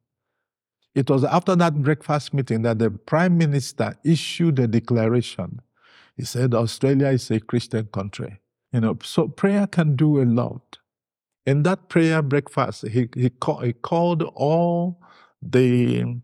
It 0.94 1.10
was 1.10 1.22
after 1.22 1.54
that 1.56 1.82
breakfast 1.82 2.32
meeting 2.32 2.62
that 2.62 2.78
the 2.78 2.90
prime 2.90 3.36
minister 3.36 3.94
issued 4.04 4.58
a 4.58 4.66
declaration. 4.66 5.60
He 6.16 6.24
said 6.24 6.54
Australia 6.54 7.08
is 7.08 7.30
a 7.30 7.40
Christian 7.40 7.86
country. 7.86 8.40
You 8.72 8.80
know, 8.80 8.98
so 9.02 9.28
prayer 9.28 9.66
can 9.66 9.96
do 9.96 10.20
a 10.20 10.24
lot. 10.24 10.78
In 11.46 11.62
that 11.62 11.88
prayer 11.88 12.20
breakfast, 12.20 12.86
he, 12.88 13.08
he, 13.14 13.30
call, 13.30 13.60
he 13.60 13.72
called 13.72 14.22
all 14.34 15.00
the 15.40 16.20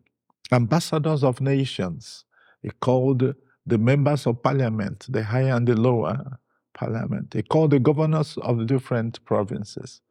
ambassadors 0.53 1.25
of 1.25 1.41
nations. 1.41 2.25
He 2.63 2.71
called 2.81 3.35
the 3.67 3.79
members 3.79 4.27
of 4.27 4.43
parliament, 4.43 5.07
the 5.09 5.25
higher 5.25 5.55
and 5.55 5.67
the 5.67 5.75
lower 5.75 6.39
parliament. 6.75 7.33
He 7.33 7.43
called 7.43 7.71
the 7.71 7.79
governors 7.79 8.37
of 8.39 8.67
different 8.67 9.25
provinces 9.25 10.03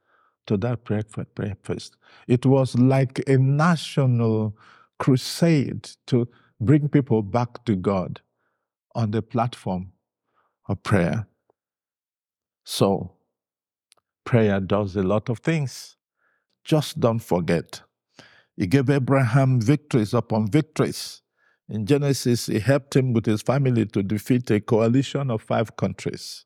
to 0.48 0.58
that 0.58 0.84
breakfast. 0.84 1.98
It 2.28 2.46
was 2.46 2.76
like 2.76 3.22
a 3.28 3.38
national 3.38 4.58
crusade 5.00 5.90
to 6.08 6.28
bring 6.60 6.90
people 6.90 7.22
back 7.22 7.64
to 7.66 7.76
God 7.76 8.22
on 8.96 9.12
the 9.12 9.22
platform 9.22 9.92
of 10.68 10.82
prayer. 10.84 11.28
So, 12.64 13.12
prayer 14.26 14.60
does 14.60 14.96
a 14.96 15.04
lot 15.04 15.30
of 15.30 15.40
things. 15.40 15.98
Just 16.64 17.00
don't 17.00 17.20
forget. 17.20 17.82
He 18.56 18.68
gave 18.68 18.90
Abraham 18.90 19.60
victories 19.60 20.14
upon 20.14 20.50
victories. 20.50 21.22
In 21.70 21.86
Genesis, 21.86 22.48
he 22.48 22.60
helped 22.60 22.96
him 22.96 23.14
with 23.14 23.26
his 23.26 23.42
family 23.42 23.86
to 23.88 24.04
defeat 24.04 24.50
a 24.52 24.60
coalition 24.62 25.32
of 25.32 25.42
five 25.42 25.76
countries. 25.76 26.46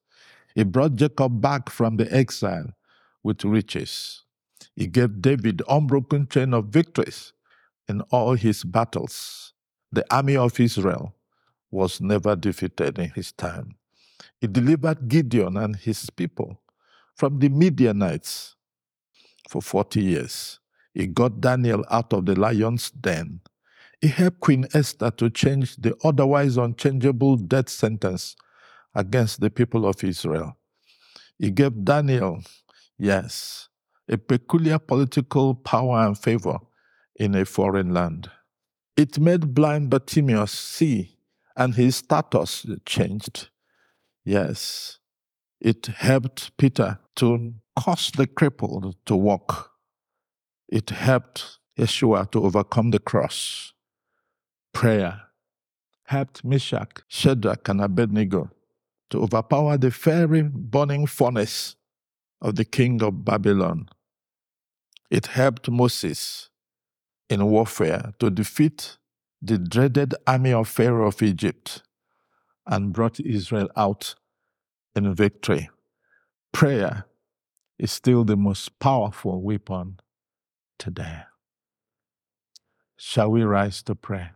He 0.57 0.63
brought 0.63 0.95
Jacob 0.95 1.39
back 1.39 1.69
from 1.69 1.97
the 1.97 2.11
exile 2.11 2.73
with 3.21 3.43
riches. 3.43 4.23
He 4.75 4.87
gave 4.87 5.21
David 5.21 5.61
unbroken 5.69 6.27
chain 6.27 6.51
of 6.51 6.69
victories 6.69 7.33
in 7.87 8.01
all 8.09 8.33
his 8.33 8.63
battles. 8.63 9.53
The 9.91 10.03
army 10.09 10.35
of 10.35 10.59
Israel 10.59 11.13
was 11.69 12.01
never 12.01 12.35
defeated 12.35 12.97
in 12.97 13.11
his 13.11 13.31
time. 13.33 13.75
He 14.41 14.47
delivered 14.47 15.07
Gideon 15.07 15.57
and 15.57 15.75
his 15.75 16.09
people 16.09 16.59
from 17.15 17.37
the 17.37 17.49
Midianites 17.49 18.55
for 19.49 19.61
40 19.61 20.01
years. 20.01 20.59
He 20.91 21.05
got 21.05 21.39
Daniel 21.39 21.85
out 21.91 22.13
of 22.13 22.25
the 22.25 22.33
lion's 22.33 22.89
den. 22.89 23.41
He 24.01 24.07
helped 24.07 24.39
Queen 24.39 24.65
Esther 24.73 25.11
to 25.11 25.29
change 25.29 25.75
the 25.75 25.95
otherwise 26.03 26.57
unchangeable 26.57 27.35
death 27.35 27.69
sentence 27.69 28.35
against 28.97 29.39
the 29.39 29.49
people 29.51 29.87
of 29.87 30.03
Israel. 30.03 30.57
He 31.37 31.51
gave 31.51 31.85
Daniel, 31.85 32.41
yes, 32.97 33.69
a 34.09 34.17
peculiar 34.17 34.79
political 34.79 35.53
power 35.53 35.99
and 35.99 36.17
favor 36.17 36.57
in 37.15 37.35
a 37.35 37.45
foreign 37.45 37.93
land. 37.93 38.31
It 38.97 39.19
made 39.19 39.53
blind 39.53 39.91
Bartimaeus 39.91 40.51
see, 40.51 41.19
and 41.55 41.75
his 41.75 41.97
status 41.97 42.65
changed. 42.85 43.49
Yes, 44.25 44.97
it 45.61 45.85
helped 45.85 46.57
Peter 46.57 46.99
to 47.17 47.53
cause 47.79 48.11
the 48.11 48.25
crippled 48.25 48.95
to 49.05 49.15
walk. 49.15 49.71
It 50.67 50.89
helped 50.89 51.59
Yeshua 51.77 52.31
to 52.31 52.43
overcome 52.43 52.89
the 52.89 52.99
cross. 52.99 53.73
Prayer 54.73 55.21
helped 56.05 56.43
Meshach, 56.43 57.03
Shadrach, 57.07 57.69
and 57.69 57.81
Abednego 57.81 58.49
to 59.09 59.21
overpower 59.21 59.77
the 59.77 59.91
fiery 59.91 60.43
burning 60.43 61.05
furnace 61.07 61.75
of 62.41 62.55
the 62.55 62.65
king 62.65 63.01
of 63.01 63.23
Babylon. 63.25 63.89
It 65.09 65.27
helped 65.27 65.69
Moses 65.69 66.49
in 67.29 67.45
warfare 67.45 68.13
to 68.19 68.29
defeat 68.29 68.97
the 69.41 69.57
dreaded 69.57 70.15
army 70.25 70.53
of 70.53 70.67
Pharaoh 70.67 71.07
of 71.07 71.21
Egypt 71.21 71.83
and 72.65 72.93
brought 72.93 73.19
Israel 73.19 73.69
out 73.75 74.15
in 74.95 75.13
victory. 75.13 75.69
Prayer 76.51 77.05
is 77.79 77.91
still 77.91 78.23
the 78.23 78.35
most 78.35 78.79
powerful 78.79 79.41
weapon 79.41 79.99
today. 80.79 81.21
Shall 82.97 83.31
we 83.31 83.43
rise 83.43 83.83
to 83.83 83.95
pray? 83.95 84.31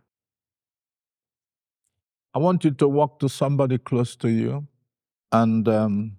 I 2.34 2.38
want 2.38 2.64
you 2.64 2.70
to 2.72 2.88
walk 2.88 3.20
to 3.20 3.28
somebody 3.28 3.78
close 3.78 4.16
to 4.16 4.30
you 4.30 4.66
and 5.32 5.68
um, 5.68 6.16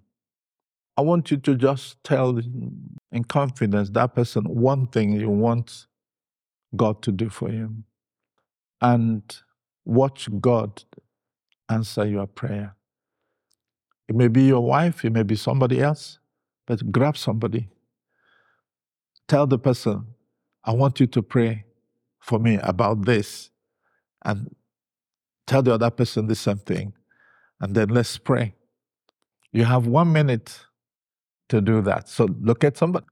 I 0.96 1.02
want 1.02 1.30
you 1.30 1.38
to 1.38 1.54
just 1.56 2.02
tell 2.04 2.38
in 2.38 3.24
confidence 3.24 3.90
that 3.90 4.14
person 4.14 4.44
one 4.44 4.86
thing 4.86 5.12
you 5.12 5.30
want 5.30 5.86
God 6.76 7.02
to 7.02 7.12
do 7.12 7.28
for 7.28 7.50
you 7.50 7.74
and 8.80 9.22
watch 9.84 10.28
God 10.40 10.84
answer 11.68 12.06
your 12.06 12.26
prayer. 12.26 12.76
It 14.08 14.14
may 14.14 14.28
be 14.28 14.42
your 14.42 14.64
wife, 14.64 15.04
it 15.04 15.10
may 15.10 15.22
be 15.22 15.36
somebody 15.36 15.80
else, 15.80 16.18
but 16.66 16.92
grab 16.92 17.16
somebody. 17.16 17.68
Tell 19.26 19.46
the 19.46 19.58
person, 19.58 20.06
I 20.64 20.72
want 20.72 21.00
you 21.00 21.06
to 21.08 21.22
pray 21.22 21.64
for 22.20 22.38
me 22.38 22.58
about 22.62 23.04
this. 23.04 23.50
And 24.24 24.54
tell 25.46 25.62
the 25.62 25.74
other 25.74 25.90
person 25.90 26.26
the 26.28 26.34
same 26.34 26.58
thing. 26.58 26.94
And 27.60 27.74
then 27.74 27.88
let's 27.90 28.18
pray. 28.18 28.54
You 29.52 29.64
have 29.64 29.86
one 29.86 30.12
minute 30.12 30.60
to 31.50 31.60
do 31.60 31.82
that. 31.82 32.08
So 32.08 32.28
look 32.40 32.64
at 32.64 32.76
somebody. 32.76 33.06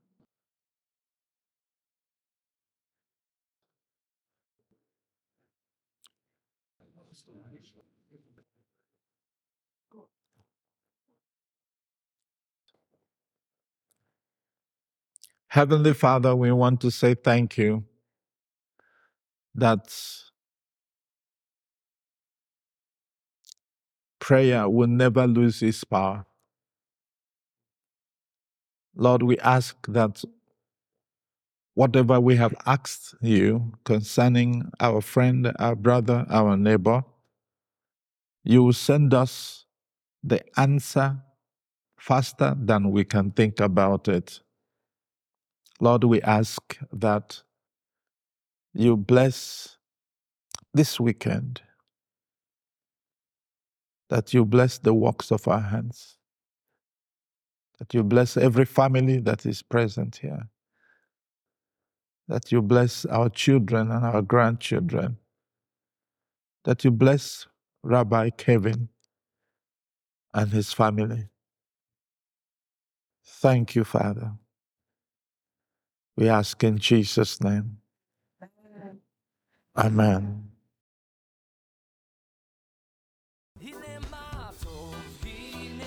Heavenly 15.49 15.95
Father, 15.95 16.37
we 16.37 16.53
want 16.53 16.80
to 16.83 16.91
say 16.91 17.14
thank 17.14 17.59
you 17.59 17.85
that 19.55 19.95
prayer 24.23 24.68
will 24.68 24.87
never 24.87 25.27
lose 25.27 25.61
its 25.62 25.83
power. 25.83 26.25
Lord, 28.95 29.25
we 29.25 29.37
ask 29.41 29.77
that 29.89 30.23
whatever 31.75 32.20
we 32.20 32.37
have 32.37 32.55
asked 32.64 33.16
you 33.20 33.73
concerning 33.85 34.70
our 34.79 35.01
friend, 35.01 35.51
our 35.59 35.75
brother, 35.75 36.25
our 36.31 36.57
neighbor, 36.57 37.03
you 38.45 38.62
will 38.62 38.73
send 38.73 39.12
us 39.12 39.64
the 40.23 40.41
answer 40.57 41.18
faster 41.99 42.55
than 42.57 42.93
we 42.93 43.05
can 43.05 43.33
think 43.33 43.59
about 43.59 44.07
it. 44.07 44.41
Lord, 45.81 46.05
we 46.05 46.23
ask 46.23 46.79
that 46.93 47.43
you 48.73 48.97
bless 48.97 49.79
this 50.73 51.01
weekend, 51.01 51.61
that 54.13 54.35
you 54.35 54.45
bless 54.45 54.77
the 54.77 54.93
works 54.93 55.31
of 55.31 55.49
our 55.49 55.63
hands, 55.63 56.19
that 57.79 57.95
you 57.95 58.05
bless 58.05 58.37
every 58.37 58.67
family 58.67 59.19
that 59.21 59.47
is 59.47 59.63
present 59.63 60.17
here, 60.17 60.51
that 62.29 62.53
you 62.53 62.61
bless 62.61 63.07
our 63.07 63.31
children 63.31 63.91
and 63.91 64.05
our 64.05 64.21
grandchildren, 64.21 65.17
that 66.65 66.85
you 66.85 66.91
bless 66.91 67.47
Rabbi 67.83 68.29
Kevin 68.29 68.91
and 70.35 70.53
his 70.53 70.75
family. 70.75 71.29
Thank 73.25 73.75
you, 73.75 73.83
Father. 73.83 74.33
We 76.19 76.29
ask 76.29 76.63
in 76.63 76.77
Jesus' 76.77 77.41
name. 77.41 77.79
Amen. 79.75 80.52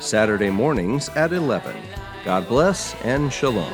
Saturday 0.00 0.50
mornings 0.50 1.08
at 1.10 1.32
11. 1.32 1.74
God 2.24 2.48
bless 2.48 2.94
and 3.02 3.32
shalom. 3.32 3.72